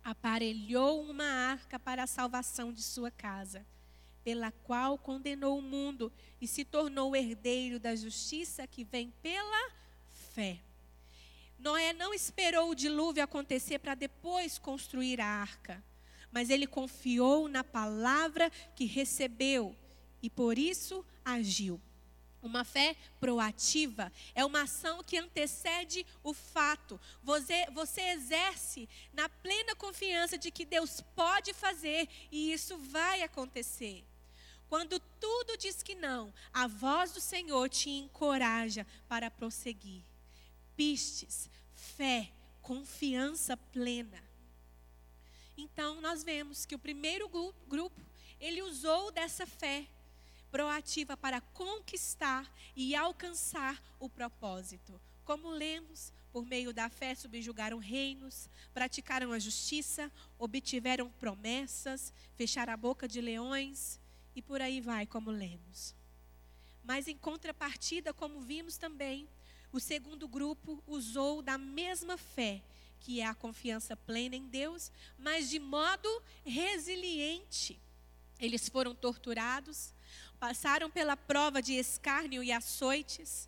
aparelhou 0.04 1.02
uma 1.04 1.26
arca 1.26 1.80
para 1.80 2.04
a 2.04 2.08
salvação 2.08 2.72
de 2.74 2.82
sua 2.82 3.10
casa, 3.10 3.66
pela 4.24 4.52
qual 4.52 4.98
condenou 4.98 5.58
o 5.58 5.62
mundo 5.62 6.12
e 6.40 6.48
se 6.48 6.66
tornou 6.66 7.16
herdeiro 7.16 7.80
da 7.80 7.96
justiça 7.96 8.68
que 8.68 8.84
vem 8.84 9.12
pela 9.22 9.72
fé. 10.34 10.60
Noé 11.58 11.94
não 11.94 12.14
esperou 12.14 12.72
o 12.72 12.76
dilúvio 12.76 13.24
acontecer 13.24 13.80
para 13.80 13.94
depois 13.94 14.58
construir 14.58 15.22
a 15.22 15.28
arca, 15.28 15.84
mas 16.32 16.50
ele 16.50 16.66
confiou 16.66 17.48
na 17.48 17.64
palavra 17.64 18.50
que 18.76 18.86
recebeu 18.86 19.76
e 20.22 20.30
por 20.30 20.58
isso 20.58 21.06
agiu. 21.24 21.80
Uma 22.42 22.63
fé 22.63 22.96
proativa 23.20 24.12
é 24.34 24.44
uma 24.44 24.63
ação 24.63 25.04
que 25.04 25.18
antecede 25.18 26.06
o 26.24 26.34
fato. 26.34 27.00
Você, 27.22 27.68
você 27.72 28.01
exerce 28.01 28.90
na 29.13 29.30
plena 29.30 29.75
confiança 29.75 30.38
de 30.38 30.50
que 30.50 30.66
Deus 30.66 31.01
pode 31.16 31.54
fazer 31.54 32.10
e 32.32 32.51
isso 32.51 32.78
vai 32.78 33.22
acontecer. 33.22 34.04
Quando 34.68 35.00
tudo 35.20 35.58
diz 35.58 35.84
que 35.84 35.94
não, 35.94 36.34
a 36.51 36.66
voz 36.66 37.12
do 37.12 37.22
Senhor 37.22 37.70
te 37.70 37.90
encoraja 37.90 38.88
para 39.08 39.30
prosseguir 39.30 40.01
pistes, 40.75 41.48
fé, 41.75 42.32
confiança 42.62 43.56
plena. 43.56 44.24
Então, 45.56 46.01
nós 46.01 46.24
vemos 46.24 46.66
que 46.66 46.74
o 46.74 46.80
primeiro 46.80 47.30
grupo, 47.68 48.01
ele 48.40 48.63
usou 48.63 49.12
dessa 49.12 49.46
fé 49.46 49.88
proativa 50.51 51.15
para 51.15 51.39
conquistar 51.39 52.51
e 52.75 52.96
alcançar 52.96 53.81
o 54.00 54.10
propósito. 54.10 55.00
Como 55.24 55.50
lemos, 55.50 56.12
por 56.31 56.46
meio 56.46 56.74
da 56.74 56.89
fé 56.89 57.15
subjugaram 57.15 57.77
reinos, 57.77 58.50
praticaram 58.74 59.31
a 59.31 59.39
justiça, 59.39 60.12
obtiveram 60.38 61.10
promessas, 61.10 62.13
fecharam 62.36 62.74
a 62.74 62.77
boca 62.77 63.08
de 63.08 63.22
leões 63.22 64.00
e 64.36 64.41
por 64.41 64.62
aí 64.62 64.81
vai, 64.81 65.05
como 65.05 65.31
lemos. 65.31 65.96
Mas 66.84 67.08
em 67.08 67.17
contrapartida, 67.17 68.13
como 68.13 68.41
vimos 68.41 68.77
também, 68.77 69.27
o 69.72 69.79
segundo 69.79 70.27
grupo 70.27 70.84
usou 70.86 71.41
da 71.41 71.58
mesma 71.58 72.17
fé, 72.17 72.62
que 73.00 73.22
é 73.22 73.25
a 73.25 73.34
confiança 73.34 73.96
plena 73.96 74.36
em 74.36 74.48
Deus, 74.48 74.91
mas 75.17 75.50
de 75.50 75.60
modo 75.60 76.10
resiliente. 76.43 77.79
Eles 78.39 78.67
foram 78.67 78.93
torturados, 78.96 79.93
passaram 80.42 80.90
pela 80.90 81.16
prova 81.16 81.62
de 81.62 81.74
escárnio 81.74 82.44
e 82.44 82.52
açoites, 82.52 83.48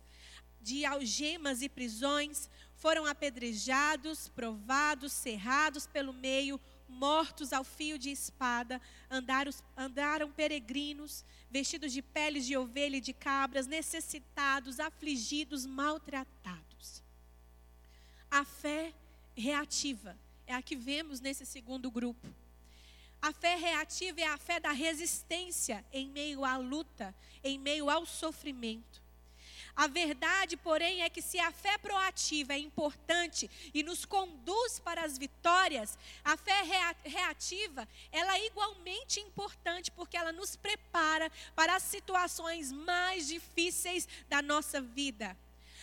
de 0.62 0.84
algemas 0.84 1.60
e 1.60 1.68
prisões, 1.68 2.48
foram 2.76 3.04
apedrejados, 3.04 4.28
provados, 4.28 5.12
cerrados 5.12 5.88
pelo 5.88 6.12
meio, 6.12 6.60
mortos 6.88 7.52
ao 7.52 7.64
fio 7.64 7.98
de 7.98 8.10
espada, 8.10 8.80
andaram, 9.10 9.50
andaram 9.76 10.30
peregrinos, 10.30 11.24
vestidos 11.50 11.92
de 11.92 12.00
peles 12.00 12.46
de 12.46 12.56
ovelha 12.56 12.98
e 12.98 13.00
de 13.00 13.12
cabras, 13.12 13.66
necessitados, 13.66 14.78
afligidos, 14.78 15.66
maltratados. 15.66 17.02
A 18.30 18.44
fé 18.44 18.94
reativa 19.36 20.16
é 20.46 20.54
a 20.54 20.62
que 20.62 20.76
vemos 20.76 21.18
nesse 21.18 21.44
segundo 21.44 21.90
grupo. 21.90 22.43
A 23.24 23.32
fé 23.32 23.54
reativa 23.54 24.20
é 24.20 24.26
a 24.26 24.36
fé 24.36 24.60
da 24.60 24.70
resistência 24.70 25.82
em 25.90 26.10
meio 26.10 26.44
à 26.44 26.58
luta, 26.58 27.14
em 27.42 27.58
meio 27.58 27.88
ao 27.88 28.04
sofrimento. 28.04 29.00
A 29.74 29.86
verdade, 29.86 30.58
porém, 30.58 31.00
é 31.00 31.08
que 31.08 31.22
se 31.22 31.38
a 31.38 31.50
fé 31.50 31.78
proativa 31.78 32.52
é 32.52 32.58
importante 32.58 33.50
e 33.72 33.82
nos 33.82 34.04
conduz 34.04 34.78
para 34.78 35.02
as 35.02 35.16
vitórias, 35.16 35.98
a 36.22 36.36
fé 36.36 36.60
reativa, 37.02 37.88
ela 38.12 38.36
é 38.36 38.44
igualmente 38.44 39.20
importante 39.20 39.90
porque 39.90 40.18
ela 40.18 40.30
nos 40.30 40.54
prepara 40.54 41.32
para 41.56 41.76
as 41.76 41.82
situações 41.82 42.70
mais 42.70 43.26
difíceis 43.26 44.06
da 44.28 44.42
nossa 44.42 44.82
vida. 44.82 45.34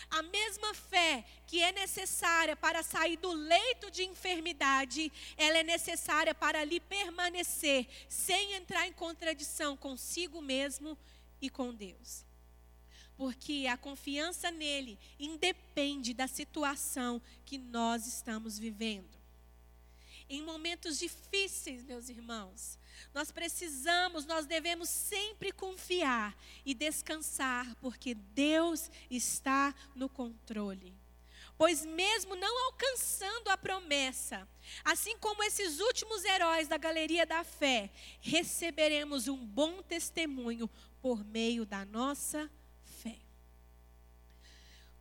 A 0.10 0.22
mesma 0.24 0.74
fé 0.74 1.26
que 1.48 1.62
é 1.62 1.72
necessária 1.72 2.56
para 2.56 2.84
sair 2.84 3.18
do 3.18 3.32
leito 3.32 3.92
de 3.92 4.04
enfermidade, 4.04 5.12
ela 5.38 5.58
é 5.58 5.64
necessária 5.64 6.34
para 6.34 6.60
ali 6.60 6.80
permanecer, 6.80 7.88
sem 8.10 8.54
entrar 8.54 8.88
em 8.88 8.94
contradição 8.94 9.78
consigo 9.78 10.42
mesmo 10.42 10.98
e 11.42 11.50
com 11.50 11.74
Deus 11.74 12.26
porque 13.22 13.68
a 13.70 13.78
confiança 13.78 14.50
nele 14.50 14.98
independe 15.20 16.12
da 16.12 16.28
situação 16.28 17.22
que 17.46 17.56
nós 17.56 18.08
estamos 18.08 18.58
vivendo. 18.58 19.16
Em 20.28 20.42
momentos 20.42 20.98
difíceis, 20.98 21.84
meus 21.84 22.10
irmãos, 22.10 22.80
nós 23.14 23.32
precisamos, 23.32 24.26
nós 24.26 24.46
devemos 24.46 24.90
sempre 24.90 25.52
confiar 25.52 26.36
e 26.66 26.74
descansar, 26.74 27.76
porque 27.82 28.14
Deus 28.14 28.90
está 29.10 29.74
no 29.96 30.08
controle. 30.08 30.94
pois 31.58 31.86
mesmo 31.86 32.36
não 32.36 32.66
alcançando 32.66 33.50
a 33.50 33.56
promessa, 33.56 34.48
assim 34.84 35.16
como 35.20 35.44
esses 35.44 35.80
últimos 35.80 36.26
heróis 36.26 36.68
da 36.68 36.76
galeria 36.76 37.24
da 37.24 37.44
fé, 37.44 37.92
receberemos 38.20 39.28
um 39.28 39.38
bom 39.38 39.80
testemunho 39.84 40.68
por 41.00 41.24
meio 41.24 41.64
da 41.64 41.86
nossa 41.86 42.50
fé. 42.84 43.20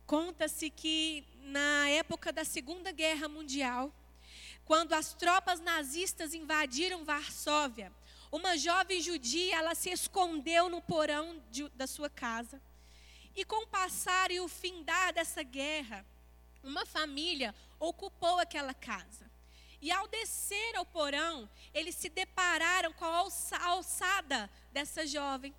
Conta-se 0.05 0.69
que 0.69 1.25
na 1.41 1.89
época 1.89 2.31
da 2.31 2.45
Segunda 2.45 2.91
Guerra 2.91 3.27
Mundial, 3.27 3.91
quando 4.65 4.93
as 4.93 5.13
tropas 5.13 5.59
nazistas 5.59 6.33
invadiram 6.33 7.03
Varsóvia, 7.03 7.91
uma 8.31 8.57
jovem 8.57 9.01
judia, 9.01 9.57
ela 9.57 9.75
se 9.75 9.89
escondeu 9.89 10.69
no 10.69 10.81
porão 10.81 11.41
de, 11.51 11.67
da 11.69 11.85
sua 11.85 12.09
casa. 12.09 12.61
E 13.35 13.43
com 13.43 13.63
o 13.63 13.67
passar 13.67 14.31
e 14.31 14.39
o 14.39 14.47
findar 14.47 15.13
dessa 15.13 15.43
guerra, 15.43 16.05
uma 16.63 16.85
família 16.85 17.53
ocupou 17.79 18.39
aquela 18.39 18.73
casa. 18.73 19.29
E 19.81 19.91
ao 19.91 20.07
descer 20.07 20.75
ao 20.75 20.85
porão, 20.85 21.49
eles 21.73 21.95
se 21.95 22.07
depararam 22.07 22.93
com 22.93 23.05
a 23.05 23.65
alçada 23.65 24.49
dessa 24.71 25.05
jovem. 25.07 25.53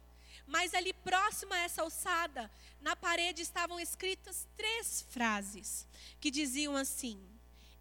Mas 0.46 0.74
ali 0.74 0.92
próximo 0.92 1.52
a 1.52 1.58
essa 1.58 1.82
alçada, 1.82 2.50
na 2.80 2.94
parede 2.94 3.42
estavam 3.42 3.80
escritas 3.80 4.46
três 4.56 5.06
frases 5.10 5.86
que 6.20 6.30
diziam 6.30 6.76
assim: 6.76 7.20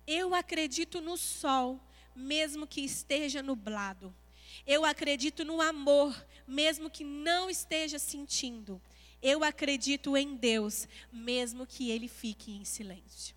Eu 0.06 0.34
acredito 0.34 1.00
no 1.00 1.18
sol, 1.18 1.80
mesmo 2.16 2.68
que 2.68 2.82
esteja 2.82 3.42
nublado. 3.42 4.14
Eu 4.66 4.84
acredito 4.86 5.46
no 5.46 5.62
amor, 5.62 6.26
mesmo 6.48 6.90
que 6.90 7.04
não 7.04 7.50
esteja 7.50 7.98
sentindo. 7.98 8.82
Eu 9.22 9.44
acredito 9.44 10.18
em 10.18 10.36
Deus, 10.36 10.88
mesmo 11.12 11.66
que 11.66 11.92
ele 11.92 12.08
fique 12.08 12.52
em 12.52 12.66
silêncio. 12.66 13.36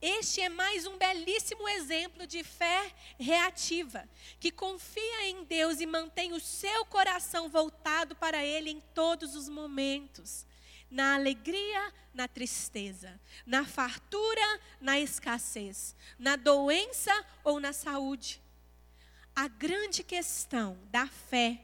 Este 0.00 0.42
é 0.42 0.48
mais 0.48 0.86
um 0.86 0.98
belíssimo 0.98 1.66
exemplo 1.68 2.26
de 2.26 2.44
fé 2.44 2.92
reativa, 3.18 4.08
que 4.38 4.52
confia 4.52 5.28
em 5.28 5.42
Deus 5.44 5.80
e 5.80 5.86
mantém 5.86 6.32
o 6.32 6.40
seu 6.40 6.84
coração 6.84 7.48
voltado 7.48 8.14
para 8.14 8.44
Ele 8.44 8.70
em 8.70 8.80
todos 8.94 9.34
os 9.34 9.48
momentos. 9.48 10.46
Na 10.90 11.14
alegria, 11.14 11.92
na 12.14 12.26
tristeza, 12.26 13.20
na 13.44 13.64
fartura, 13.64 14.60
na 14.80 14.98
escassez, 14.98 15.94
na 16.18 16.36
doença 16.36 17.12
ou 17.44 17.60
na 17.60 17.72
saúde. 17.72 18.40
A 19.34 19.48
grande 19.48 20.02
questão 20.02 20.78
da 20.90 21.06
fé 21.06 21.60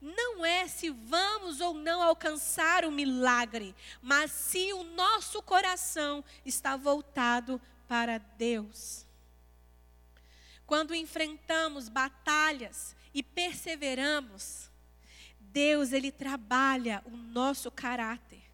não 0.00 0.44
é 0.44 0.68
se 0.68 0.90
vamos 0.90 1.60
ou 1.60 1.74
não 1.74 2.02
alcançar 2.02 2.84
o 2.84 2.92
milagre, 2.92 3.74
mas 4.00 4.30
se 4.30 4.72
o 4.72 4.84
nosso 4.84 5.42
coração 5.42 6.22
está 6.44 6.76
voltado 6.76 7.60
para 7.88 8.18
Deus. 8.18 9.06
Quando 10.66 10.94
enfrentamos 10.94 11.88
batalhas 11.88 12.94
e 13.14 13.22
perseveramos, 13.22 14.70
Deus 15.40 15.92
ele 15.92 16.12
trabalha 16.12 17.02
o 17.06 17.16
nosso 17.16 17.70
caráter. 17.70 18.47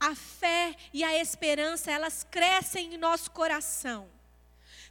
A 0.00 0.14
fé 0.14 0.76
e 0.92 1.02
a 1.02 1.16
esperança, 1.18 1.90
elas 1.90 2.26
crescem 2.30 2.94
em 2.94 2.98
nosso 2.98 3.30
coração. 3.30 4.08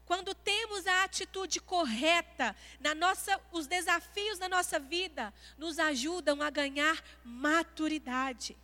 Quando 0.07 0.33
temos 0.33 0.87
a 0.87 1.03
atitude 1.03 1.59
correta, 1.59 2.55
na 2.79 2.95
nossa, 2.95 3.37
os 3.51 3.67
desafios 3.67 4.39
da 4.39 4.47
nossa 4.47 4.79
vida 4.79 5.33
nos 5.57 5.77
ajudam 5.77 6.41
a 6.41 6.49
ganhar 6.49 7.03
maturidade. 7.25 8.57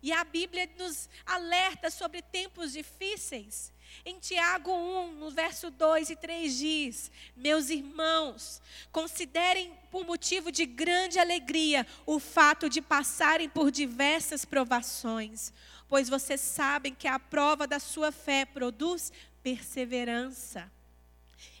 E 0.00 0.12
a 0.12 0.22
Bíblia 0.22 0.70
nos 0.78 1.08
alerta 1.26 1.90
sobre 1.90 2.22
tempos 2.22 2.72
difíceis. 2.72 3.73
Em 4.04 4.18
Tiago 4.18 4.70
1, 4.70 5.12
no 5.12 5.30
verso 5.30 5.70
2 5.70 6.10
e 6.10 6.16
3 6.16 6.56
diz: 6.56 7.10
Meus 7.36 7.70
irmãos, 7.70 8.60
considerem 8.90 9.72
por 9.90 10.04
motivo 10.06 10.50
de 10.50 10.66
grande 10.66 11.18
alegria 11.18 11.86
o 12.06 12.18
fato 12.18 12.68
de 12.68 12.80
passarem 12.82 13.48
por 13.48 13.70
diversas 13.70 14.44
provações, 14.44 15.52
pois 15.88 16.08
vocês 16.08 16.40
sabem 16.40 16.94
que 16.94 17.08
a 17.08 17.18
prova 17.18 17.66
da 17.66 17.78
sua 17.78 18.10
fé 18.10 18.44
produz 18.44 19.12
perseverança. 19.42 20.70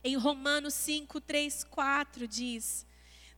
Em 0.02 0.16
Romanos 0.16 0.74
5, 0.74 1.20
3, 1.20 1.64
4 1.64 2.28
diz: 2.28 2.86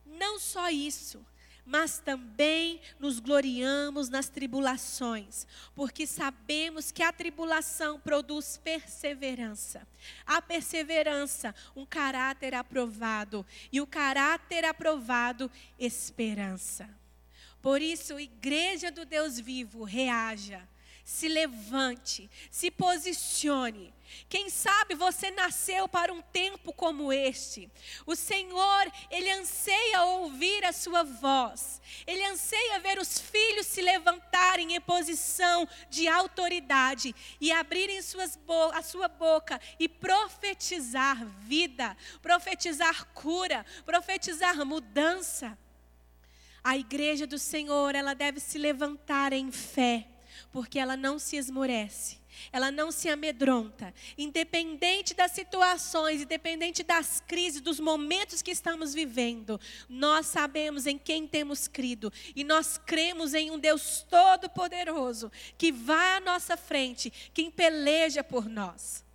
Não 0.05 0.39
só 0.39 0.69
isso, 0.69 1.25
mas 1.67 1.99
também 1.99 2.79
nos 2.97 3.19
gloriamos 3.19 4.07
nas 4.07 4.29
tribulações, 4.29 5.45
porque 5.75 6.07
sabemos 6.07 6.91
que 6.91 7.03
a 7.03 7.11
tribulação 7.11 7.99
produz 7.99 8.57
perseverança. 8.57 9.85
A 10.25 10.41
perseverança, 10.41 11.53
um 11.75 11.85
caráter 11.85 12.55
aprovado, 12.55 13.45
e 13.71 13.81
o 13.81 13.85
caráter 13.85 14.63
aprovado, 14.63 15.51
esperança. 15.77 16.89
Por 17.61 17.81
isso, 17.81 18.17
igreja 18.17 18.89
do 18.89 19.05
Deus 19.05 19.37
vivo, 19.37 19.83
reaja 19.83 20.67
se 21.07 21.29
levante, 21.29 22.29
se 22.51 22.69
posicione. 22.69 23.93
Quem 24.27 24.49
sabe 24.49 24.93
você 24.93 25.31
nasceu 25.31 25.87
para 25.87 26.11
um 26.11 26.21
tempo 26.21 26.73
como 26.73 27.13
este. 27.13 27.71
O 28.05 28.13
Senhor, 28.13 28.91
Ele 29.09 29.31
anseia 29.31 30.03
ouvir 30.03 30.65
a 30.65 30.73
sua 30.73 31.03
voz. 31.03 31.81
Ele 32.05 32.25
anseia 32.25 32.81
ver 32.81 32.99
os 32.99 33.19
filhos 33.19 33.67
se 33.67 33.81
levantarem 33.81 34.75
em 34.75 34.81
posição 34.81 35.65
de 35.89 36.09
autoridade 36.09 37.15
e 37.39 37.53
abrirem 37.53 38.01
suas 38.01 38.37
a 38.73 38.83
sua 38.83 39.07
boca 39.07 39.61
e 39.79 39.87
profetizar 39.87 41.25
vida, 41.25 41.95
profetizar 42.21 43.05
cura, 43.13 43.65
profetizar 43.85 44.65
mudança. 44.65 45.57
A 46.61 46.75
igreja 46.75 47.25
do 47.25 47.39
Senhor, 47.39 47.95
ela 47.95 48.13
deve 48.13 48.41
se 48.41 48.57
levantar 48.57 49.31
em 49.31 49.53
fé 49.53 50.05
porque 50.51 50.79
ela 50.79 50.95
não 50.95 51.17
se 51.19 51.35
esmorece, 51.35 52.19
ela 52.51 52.71
não 52.71 52.91
se 52.91 53.09
amedronta, 53.09 53.93
independente 54.17 55.13
das 55.13 55.31
situações, 55.31 56.21
independente 56.21 56.83
das 56.83 57.21
crises, 57.27 57.61
dos 57.61 57.79
momentos 57.79 58.41
que 58.41 58.51
estamos 58.51 58.93
vivendo, 58.93 59.59
nós 59.89 60.27
sabemos 60.27 60.85
em 60.85 60.97
quem 60.97 61.27
temos 61.27 61.67
crido 61.67 62.11
e 62.35 62.43
nós 62.43 62.77
cremos 62.77 63.33
em 63.33 63.51
um 63.51 63.59
Deus 63.59 64.05
todo-poderoso 64.09 65.31
que 65.57 65.71
vai 65.71 66.17
à 66.17 66.19
nossa 66.19 66.55
frente, 66.55 67.11
quem 67.33 67.49
peleja 67.49 68.23
por 68.23 68.47
nós. 68.47 69.05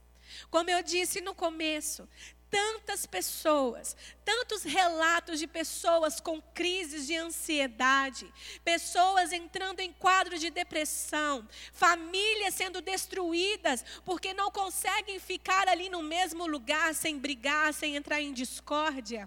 Como 0.51 0.69
eu 0.69 0.83
disse 0.83 1.21
no 1.21 1.35
começo, 1.35 2.09
tantas 2.53 3.07
pessoas, 3.07 3.97
tantos 4.23 4.63
relatos 4.63 5.39
de 5.39 5.47
pessoas 5.47 6.21
com 6.21 6.39
crises 6.53 7.07
de 7.07 7.17
ansiedade, 7.17 8.31
pessoas 8.63 9.33
entrando 9.33 9.81
em 9.81 9.91
quadros 9.91 10.39
de 10.39 10.51
depressão, 10.51 11.49
famílias 11.73 12.55
sendo 12.55 12.83
destruídas 12.83 13.83
porque 14.05 14.35
não 14.35 14.51
conseguem 14.51 15.19
ficar 15.19 15.67
ali 15.67 15.89
no 15.89 16.03
mesmo 16.03 16.47
lugar 16.47 16.95
sem 16.95 17.19
brigar, 17.19 17.73
sem 17.73 17.97
entrar 17.97 18.21
em 18.21 18.35
discórdia. 18.35 19.27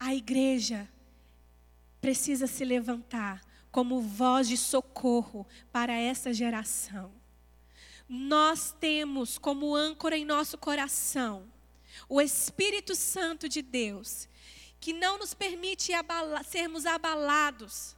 A 0.00 0.14
igreja 0.14 0.88
precisa 2.00 2.46
se 2.46 2.64
levantar 2.64 3.42
como 3.70 4.00
voz 4.00 4.48
de 4.48 4.56
socorro 4.56 5.46
para 5.70 5.92
essa 5.92 6.32
geração 6.32 7.17
nós 8.08 8.74
temos 8.80 9.36
como 9.36 9.74
âncora 9.74 10.16
em 10.16 10.24
nosso 10.24 10.56
coração 10.56 11.46
o 12.08 12.20
Espírito 12.20 12.94
Santo 12.94 13.48
de 13.48 13.60
Deus, 13.60 14.28
que 14.80 14.92
não 14.92 15.18
nos 15.18 15.34
permite 15.34 15.92
abala 15.92 16.42
sermos 16.42 16.86
abalados 16.86 17.97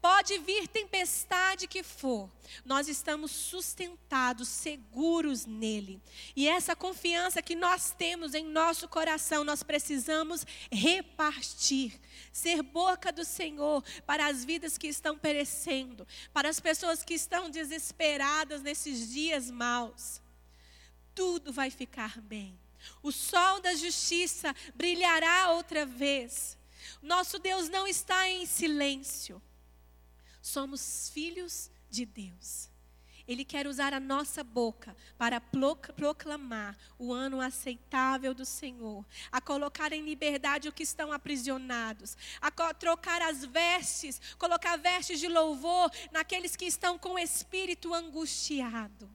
Pode 0.00 0.38
vir 0.38 0.66
tempestade 0.66 1.66
que 1.66 1.82
for, 1.82 2.30
nós 2.64 2.88
estamos 2.88 3.30
sustentados, 3.30 4.48
seguros 4.48 5.44
nele. 5.44 6.00
E 6.34 6.48
essa 6.48 6.74
confiança 6.74 7.42
que 7.42 7.54
nós 7.54 7.90
temos 7.90 8.34
em 8.34 8.44
nosso 8.44 8.88
coração, 8.88 9.44
nós 9.44 9.62
precisamos 9.62 10.46
repartir, 10.72 12.00
ser 12.32 12.62
boca 12.62 13.12
do 13.12 13.26
Senhor 13.26 13.84
para 14.06 14.26
as 14.26 14.42
vidas 14.42 14.78
que 14.78 14.88
estão 14.88 15.18
perecendo, 15.18 16.08
para 16.32 16.48
as 16.48 16.58
pessoas 16.58 17.04
que 17.04 17.12
estão 17.12 17.50
desesperadas 17.50 18.62
nesses 18.62 19.10
dias 19.10 19.50
maus. 19.50 20.22
Tudo 21.14 21.52
vai 21.52 21.70
ficar 21.70 22.18
bem. 22.22 22.58
O 23.02 23.12
sol 23.12 23.60
da 23.60 23.74
justiça 23.74 24.56
brilhará 24.74 25.50
outra 25.50 25.84
vez. 25.84 26.56
Nosso 27.02 27.38
Deus 27.38 27.68
não 27.68 27.86
está 27.86 28.26
em 28.26 28.46
silêncio 28.46 29.42
somos 30.40 31.10
filhos 31.10 31.70
de 31.90 32.04
Deus. 32.04 32.70
Ele 33.30 33.44
quer 33.44 33.68
usar 33.68 33.94
a 33.94 34.00
nossa 34.00 34.42
boca 34.42 34.96
para 35.16 35.40
proclamar 35.40 36.76
o 36.98 37.12
ano 37.12 37.40
aceitável 37.40 38.34
do 38.34 38.44
Senhor, 38.44 39.06
a 39.30 39.40
colocar 39.40 39.92
em 39.92 40.02
liberdade 40.02 40.68
o 40.68 40.72
que 40.72 40.82
estão 40.82 41.12
aprisionados, 41.12 42.16
a 42.40 42.50
trocar 42.74 43.22
as 43.22 43.44
vestes, 43.44 44.20
colocar 44.36 44.76
vestes 44.76 45.20
de 45.20 45.28
louvor 45.28 45.92
naqueles 46.10 46.56
que 46.56 46.64
estão 46.64 46.98
com 46.98 47.10
o 47.10 47.18
espírito 47.20 47.94
angustiado. 47.94 49.08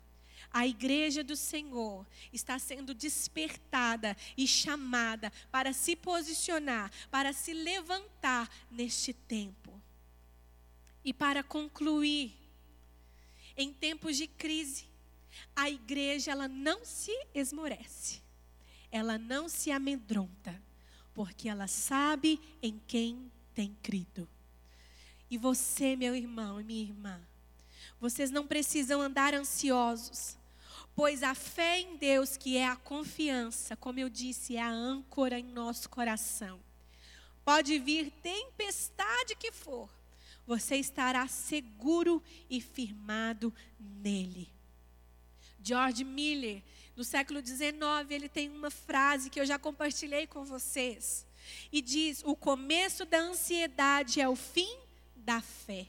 A 0.50 0.66
igreja 0.66 1.22
do 1.22 1.36
Senhor 1.36 2.08
está 2.32 2.58
sendo 2.58 2.94
despertada 2.94 4.16
e 4.38 4.48
chamada 4.48 5.30
para 5.52 5.74
se 5.74 5.98
posicionar, 5.98 6.90
para 7.12 7.34
se 7.34 7.52
levantar 7.52 8.50
neste 8.72 9.12
tempo. 9.12 9.65
E 11.06 11.14
para 11.14 11.44
concluir, 11.44 12.36
em 13.56 13.72
tempos 13.72 14.18
de 14.18 14.26
crise, 14.26 14.86
a 15.56 15.70
igreja 15.70 16.32
ela 16.32 16.48
não 16.48 16.84
se 16.84 17.16
esmorece, 17.32 18.24
ela 18.92 19.16
não 19.16 19.48
se 19.48 19.70
amedronta, 19.70 20.60
porque 21.14 21.48
ela 21.48 21.68
sabe 21.68 22.42
em 22.60 22.82
quem 22.88 23.32
tem 23.54 23.78
crido. 23.84 24.28
E 25.30 25.38
você, 25.38 25.96
meu 25.96 26.16
irmão 26.16 26.60
e 26.60 26.64
minha 26.64 26.84
irmã, 26.84 27.22
vocês 28.00 28.32
não 28.32 28.48
precisam 28.48 29.00
andar 29.00 29.36
ansiosos, 29.36 30.36
pois 30.96 31.22
a 31.22 31.36
fé 31.36 31.82
em 31.82 31.98
Deus, 31.98 32.36
que 32.36 32.58
é 32.58 32.68
a 32.68 32.76
confiança, 32.76 33.76
como 33.76 34.00
eu 34.00 34.10
disse, 34.10 34.56
é 34.56 34.62
a 34.62 34.70
âncora 34.70 35.38
em 35.38 35.46
nosso 35.46 35.88
coração. 35.88 36.60
Pode 37.44 37.78
vir 37.78 38.12
tempestade 38.24 39.36
que 39.36 39.52
for, 39.52 39.90
você 40.46 40.76
estará 40.76 41.28
seguro 41.28 42.22
e 42.50 42.62
firmado 42.62 43.54
nele. 43.80 44.50
George 45.62 46.04
Miller, 46.04 46.62
no 46.96 47.04
século 47.04 47.46
XIX, 47.46 47.72
ele 48.10 48.30
tem 48.30 48.50
uma 48.50 48.70
frase 48.70 49.30
que 49.30 49.40
eu 49.40 49.46
já 49.46 49.58
compartilhei 49.58 50.28
com 50.28 50.46
vocês. 50.46 51.26
E 51.72 51.82
diz: 51.82 52.22
O 52.24 52.36
começo 52.36 53.06
da 53.06 53.18
ansiedade 53.18 54.22
é 54.22 54.30
o 54.30 54.36
fim 54.36 54.78
da 55.16 55.42
fé. 55.42 55.88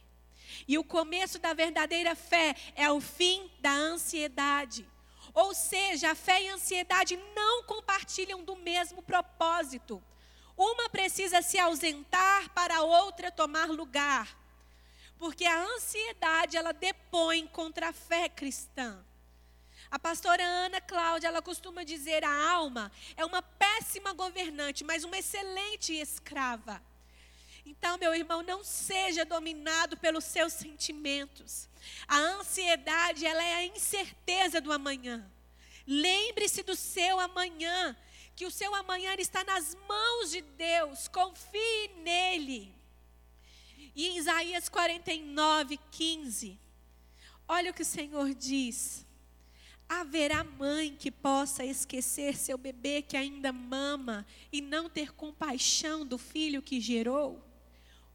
E 0.67 0.79
o 0.79 0.85
começo 0.85 1.39
da 1.39 1.53
verdadeira 1.53 2.15
fé 2.15 2.55
é 2.75 2.91
o 2.91 3.01
fim 3.01 3.51
da 3.61 3.73
ansiedade. 3.73 4.89
Ou 5.35 5.55
seja, 5.55 6.13
a 6.13 6.15
fé 6.15 6.43
e 6.43 6.49
a 6.49 6.55
ansiedade 6.55 7.19
não 7.35 7.65
compartilham 7.65 8.43
do 8.43 8.57
mesmo 8.57 9.03
propósito. 9.03 10.03
Uma 10.57 10.89
precisa 10.89 11.43
se 11.43 11.59
ausentar 11.59 12.51
para 12.55 12.79
a 12.79 12.83
outra 12.83 13.31
tomar 13.31 13.69
lugar. 13.69 14.46
Porque 15.19 15.45
a 15.45 15.63
ansiedade, 15.65 16.57
ela 16.57 16.73
depõe 16.73 17.47
contra 17.47 17.89
a 17.89 17.93
fé 17.93 18.29
cristã. 18.29 19.05
A 19.91 19.99
pastora 19.99 20.43
Ana 20.43 20.81
Cláudia, 20.81 21.29
ela 21.29 21.41
costuma 21.41 21.85
dizer: 21.85 22.25
a 22.25 22.51
alma 22.51 22.91
é 23.17 23.25
uma 23.25 23.41
péssima 23.41 24.13
governante, 24.13 24.85
mas 24.85 25.05
uma 25.05 25.19
excelente 25.19 25.93
escrava. 25.93 26.83
Então, 27.65 27.99
meu 27.99 28.15
irmão, 28.15 28.43
não 28.43 28.63
seja 28.63 29.25
dominado 29.25 29.97
pelos 29.97 30.25
seus 30.25 30.53
sentimentos. 30.53 31.69
A 32.07 32.17
ansiedade, 32.17 33.27
ela 33.27 33.43
é 33.43 33.55
a 33.55 33.67
incerteza 33.67 34.61
do 34.61 34.73
amanhã. 34.73 35.29
Lembre-se 35.87 36.63
do 36.63 36.77
seu 36.77 37.19
amanhã, 37.19 37.97
que 38.37 38.47
o 38.47 38.51
seu 38.51 38.75
amanhã 38.75 39.15
está 39.19 39.43
nas 39.45 39.75
mãos 39.89 40.31
de 40.31 40.43
Deus. 40.43 41.09
Confie 41.09 41.89
nele. 41.97 42.73
E 43.97 44.09
em 44.09 44.19
Isaías 44.19 44.69
49, 44.69 45.81
15, 45.91 46.61
olha 47.49 47.71
o 47.71 47.75
que 47.75 47.81
o 47.81 47.87
Senhor 47.87 48.35
diz. 48.35 49.07
Haverá 49.89 50.45
mãe 50.45 50.95
que 50.95 51.11
possa 51.11 51.65
esquecer 51.65 52.37
seu 52.37 52.59
bebê 52.59 53.01
que 53.01 53.17
ainda 53.17 53.55
mama 53.55 54.27
e 54.53 54.61
não 54.61 54.91
ter 54.91 55.15
compaixão 55.15 56.05
do 56.05 56.19
filho 56.19 56.61
que 56.61 56.79
gerou? 56.79 57.43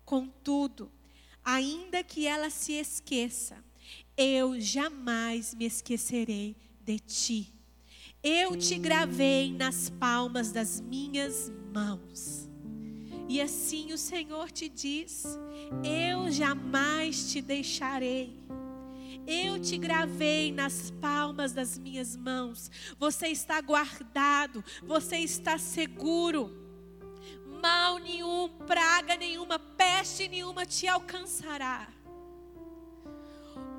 Contudo, 0.05 0.91
ainda 1.43 2.03
que 2.03 2.27
ela 2.27 2.51
se 2.51 2.73
esqueça, 2.73 3.63
eu 4.15 4.61
jamais 4.61 5.55
me 5.55 5.65
esquecerei 5.65 6.55
de 6.81 6.99
ti. 6.99 7.53
Eu 8.21 8.55
te 8.55 8.77
gravei 8.77 9.51
nas 9.51 9.89
palmas 9.89 10.51
das 10.51 10.79
minhas 10.79 11.49
mãos. 11.73 12.50
E 13.31 13.39
assim 13.39 13.93
o 13.93 13.97
Senhor 13.97 14.51
te 14.51 14.67
diz: 14.67 15.23
Eu 15.85 16.29
jamais 16.29 17.31
te 17.31 17.41
deixarei. 17.41 18.37
Eu 19.25 19.57
te 19.57 19.77
gravei 19.77 20.51
nas 20.51 20.91
palmas 20.99 21.53
das 21.53 21.77
minhas 21.77 22.17
mãos. 22.17 22.69
Você 22.99 23.27
está 23.29 23.61
guardado, 23.61 24.61
você 24.83 25.15
está 25.19 25.57
seguro. 25.57 26.51
Mal 27.63 27.99
nenhum, 27.99 28.49
praga 28.67 29.15
nenhuma, 29.15 29.57
peste 29.57 30.27
nenhuma 30.27 30.65
te 30.65 30.85
alcançará. 30.85 31.87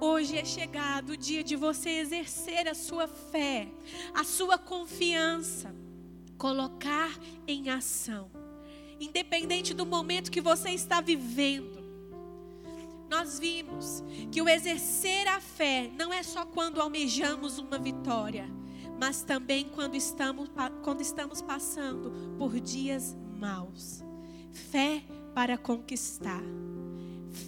Hoje 0.00 0.38
é 0.38 0.46
chegado 0.46 1.10
o 1.10 1.16
dia 1.16 1.44
de 1.44 1.56
você 1.56 1.90
exercer 1.90 2.66
a 2.66 2.74
sua 2.74 3.06
fé, 3.06 3.68
a 4.14 4.24
sua 4.24 4.56
confiança, 4.56 5.74
colocar 6.38 7.10
em 7.46 7.68
ação 7.68 8.41
independente 9.02 9.74
do 9.74 9.84
momento 9.84 10.30
que 10.30 10.40
você 10.40 10.70
está 10.70 11.00
vivendo. 11.00 11.82
Nós 13.10 13.38
vimos 13.38 14.02
que 14.30 14.40
o 14.40 14.48
exercer 14.48 15.28
a 15.28 15.40
fé 15.40 15.90
não 15.98 16.12
é 16.12 16.22
só 16.22 16.46
quando 16.46 16.80
almejamos 16.80 17.58
uma 17.58 17.78
vitória, 17.78 18.48
mas 18.98 19.22
também 19.22 19.68
quando 19.68 19.96
estamos, 19.96 20.48
quando 20.82 21.02
estamos 21.02 21.42
passando 21.42 22.10
por 22.38 22.58
dias 22.58 23.16
maus. 23.38 24.02
Fé 24.50 25.02
para 25.34 25.58
conquistar, 25.58 26.42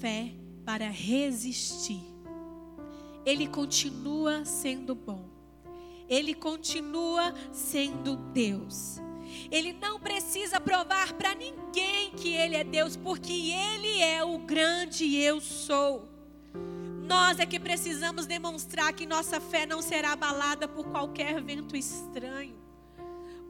fé 0.00 0.34
para 0.66 0.90
resistir. 0.90 2.02
Ele 3.24 3.46
continua 3.46 4.44
sendo 4.44 4.94
bom, 4.94 5.30
ele 6.08 6.34
continua 6.34 7.32
sendo 7.52 8.16
Deus. 8.16 9.03
Ele 9.50 9.72
não 9.72 9.98
precisa 10.00 10.60
provar 10.60 11.12
para 11.14 11.34
ninguém 11.34 12.10
que 12.12 12.34
ele 12.34 12.56
é 12.56 12.64
Deus, 12.64 12.96
porque 12.96 13.32
ele 13.52 14.00
é 14.00 14.22
o 14.24 14.38
grande 14.38 15.16
eu 15.16 15.40
sou. 15.40 16.08
Nós 17.06 17.38
é 17.38 17.44
que 17.44 17.60
precisamos 17.60 18.26
demonstrar 18.26 18.92
que 18.92 19.06
nossa 19.06 19.40
fé 19.40 19.66
não 19.66 19.82
será 19.82 20.12
abalada 20.12 20.66
por 20.66 20.86
qualquer 20.86 21.42
vento 21.42 21.76
estranho, 21.76 22.56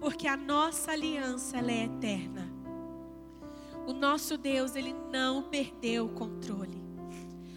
porque 0.00 0.26
a 0.26 0.37
nossa 0.37 0.90
aliança 0.90 1.58
é 1.58 1.84
eterna. 1.84 2.52
O 3.87 3.92
nosso 3.92 4.37
Deus, 4.37 4.74
ele 4.74 4.94
não 5.12 5.42
perdeu 5.42 6.06
o 6.06 6.14
controle. 6.14 6.82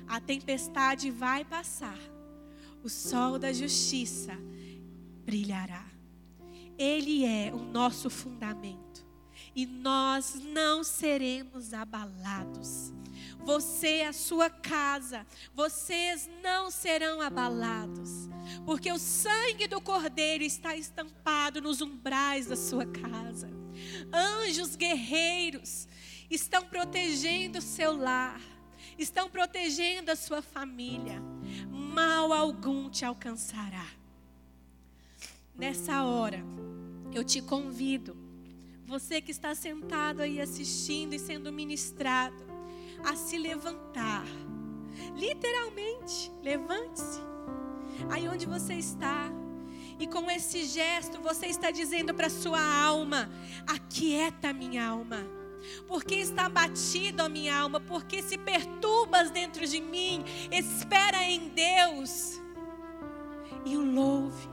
A 0.08 0.19
tempestade 0.19 1.10
vai 1.10 1.43
passar. 1.43 1.97
O 2.84 2.89
sol 2.89 3.39
da 3.39 3.51
justiça 3.51 4.34
brilhará. 5.25 5.96
Ele 6.78 7.26
é 7.26 7.52
o 7.54 7.58
nosso 7.58 8.10
fundamento. 8.10 9.06
E 9.56 9.66
nós 9.66 10.36
não 10.36 10.84
seremos 10.84 11.74
abalados. 11.74 12.94
Você, 13.40 14.04
a 14.08 14.13
sua 14.13 14.50
casa, 14.50 15.26
vocês 15.54 16.30
não 16.44 16.70
serão 16.70 17.22
abalados, 17.22 18.30
porque 18.66 18.92
o 18.92 19.00
sangue 19.00 19.68
do 19.68 19.80
Cordeiro 19.80 20.44
está 20.44 20.76
estampado 20.76 21.62
nos 21.62 21.82
umbrais 21.82 22.48
da 22.48 22.56
sua 22.56 22.86
casa. 22.86 23.50
Anjos 24.13 24.76
guerreiros 24.76 25.88
estão 26.30 26.63
protegendo 26.63 27.60
o 27.60 27.62
seu 27.62 27.96
lar, 27.96 28.42
estão 28.98 29.30
protegendo 29.30 30.12
a 30.12 30.16
sua 30.16 30.42
família. 30.42 31.22
Mal 31.70 32.34
algum 32.34 32.90
te 32.90 33.06
alcançará. 33.06 33.96
Nessa 35.58 36.04
hora, 36.04 36.46
eu 37.12 37.24
te 37.24 37.41
convido, 37.41 38.15
você 38.86 39.20
que 39.20 39.32
está 39.32 39.56
sentado 39.56 40.22
aí 40.22 40.39
assistindo 40.39 41.13
e 41.15 41.20
sendo 41.20 41.52
ministrado, 41.52 42.46
a 43.04 43.15
se 43.15 43.39
levantar. 43.39 44.24
Literalmente, 45.15 46.32
levante-se. 46.43 47.20
Aí 48.10 48.28
onde 48.30 48.46
você 48.46 48.76
está. 48.76 49.32
E 50.00 50.06
com 50.06 50.30
esse 50.30 50.63
gesto 50.65 51.20
você 51.22 51.48
está 51.48 51.72
dizendo 51.72 52.13
para 52.13 52.30
sua 52.30 52.62
alma: 52.62 53.28
aquieta 53.65 54.54
minha 54.54 54.86
alma. 54.86 55.26
Porque 55.88 56.15
está 56.15 56.48
batido 56.48 57.24
a 57.24 57.30
minha 57.30 57.58
alma, 57.58 57.80
porque 57.80 58.22
se 58.22 58.38
perturbas 58.38 59.32
dentro 59.32 59.65
de 59.65 59.82
mim, 59.82 60.24
espera 60.52 61.24
em 61.24 61.50
Deus 61.50 62.39
e 63.65 63.76
o 63.76 63.84
louve. 63.84 64.48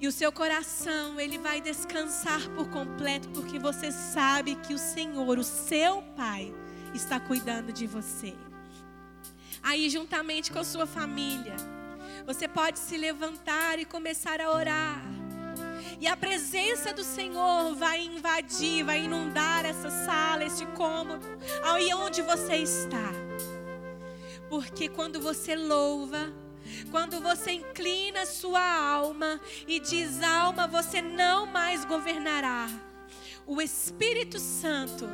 E 0.00 0.06
o 0.06 0.12
seu 0.12 0.30
coração, 0.30 1.20
ele 1.20 1.38
vai 1.38 1.60
descansar 1.60 2.48
por 2.50 2.68
completo, 2.68 3.28
porque 3.30 3.58
você 3.58 3.90
sabe 3.90 4.54
que 4.54 4.72
o 4.72 4.78
Senhor, 4.78 5.38
o 5.38 5.44
seu 5.44 6.02
Pai, 6.16 6.54
está 6.94 7.18
cuidando 7.18 7.72
de 7.72 7.86
você. 7.86 8.34
Aí, 9.62 9.90
juntamente 9.90 10.52
com 10.52 10.60
a 10.60 10.64
sua 10.64 10.86
família, 10.86 11.56
Você 12.28 12.46
pode 12.46 12.78
se 12.78 12.96
levantar 12.98 13.78
e 13.78 13.86
começar 13.86 14.38
a 14.38 14.52
orar. 14.52 15.00
E 15.98 16.06
a 16.06 16.14
presença 16.14 16.92
do 16.92 17.02
Senhor 17.02 17.74
vai 17.74 18.04
invadir, 18.04 18.84
vai 18.84 19.04
inundar 19.04 19.64
essa 19.64 19.88
sala, 19.90 20.44
esse 20.44 20.66
cômodo, 20.66 21.26
aí 21.64 21.92
onde 21.94 22.20
você 22.20 22.56
está. 22.56 23.10
Porque 24.50 24.90
quando 24.90 25.18
você 25.20 25.56
louva, 25.56 26.30
quando 26.90 27.20
você 27.20 27.52
inclina 27.52 28.26
sua 28.26 28.60
alma 28.60 29.40
e 29.66 29.80
diz: 29.80 30.22
alma, 30.22 30.66
você 30.66 31.00
não 31.00 31.46
mais 31.46 31.84
governará. 31.84 32.68
O 33.46 33.62
Espírito 33.62 34.38
Santo 34.38 35.06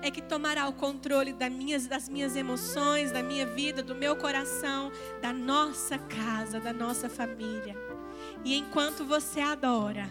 é 0.00 0.10
que 0.10 0.22
tomará 0.22 0.66
o 0.66 0.72
controle 0.72 1.32
das 1.32 1.52
minhas, 1.52 1.86
das 1.86 2.08
minhas 2.08 2.34
emoções, 2.34 3.12
da 3.12 3.22
minha 3.22 3.46
vida, 3.46 3.82
do 3.82 3.94
meu 3.94 4.16
coração, 4.16 4.90
da 5.20 5.32
nossa 5.32 5.98
casa, 5.98 6.58
da 6.58 6.72
nossa 6.72 7.08
família. 7.08 7.76
E 8.44 8.54
enquanto 8.54 9.04
você 9.04 9.40
adora, 9.40 10.10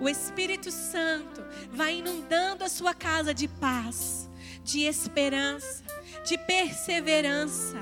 o 0.00 0.08
Espírito 0.08 0.70
Santo 0.70 1.42
vai 1.70 1.98
inundando 1.98 2.64
a 2.64 2.68
sua 2.68 2.94
casa 2.94 3.32
de 3.34 3.48
paz, 3.48 4.28
de 4.64 4.82
esperança, 4.82 5.84
de 6.24 6.38
perseverança, 6.38 7.78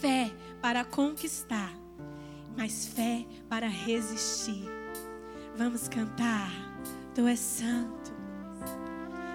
fé 0.00 0.30
para 0.60 0.84
conquistar, 0.84 1.72
mas 2.56 2.86
fé 2.86 3.24
para 3.48 3.68
resistir. 3.68 4.68
Vamos 5.56 5.88
cantar. 5.88 6.52
Tu 7.14 7.26
és 7.26 7.40
santo, 7.40 8.12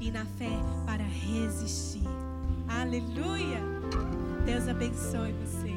e 0.00 0.10
na 0.10 0.24
fé 0.24 0.50
para 0.86 1.04
resistir. 1.04 2.02
Aleluia! 2.68 3.60
Deus 4.44 4.68
abençoe 4.68 5.32
vocês. 5.32 5.74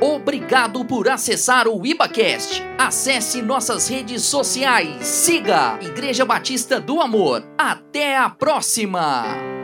Obrigado 0.00 0.84
por 0.84 1.08
acessar 1.08 1.66
o 1.68 1.84
IbaCast. 1.86 2.62
Acesse 2.78 3.42
nossas 3.42 3.88
redes 3.88 4.22
sociais. 4.22 5.06
Siga 5.06 5.78
Igreja 5.80 6.24
Batista 6.24 6.80
do 6.80 7.00
Amor. 7.00 7.42
Até 7.58 8.16
a 8.16 8.28
próxima! 8.30 9.55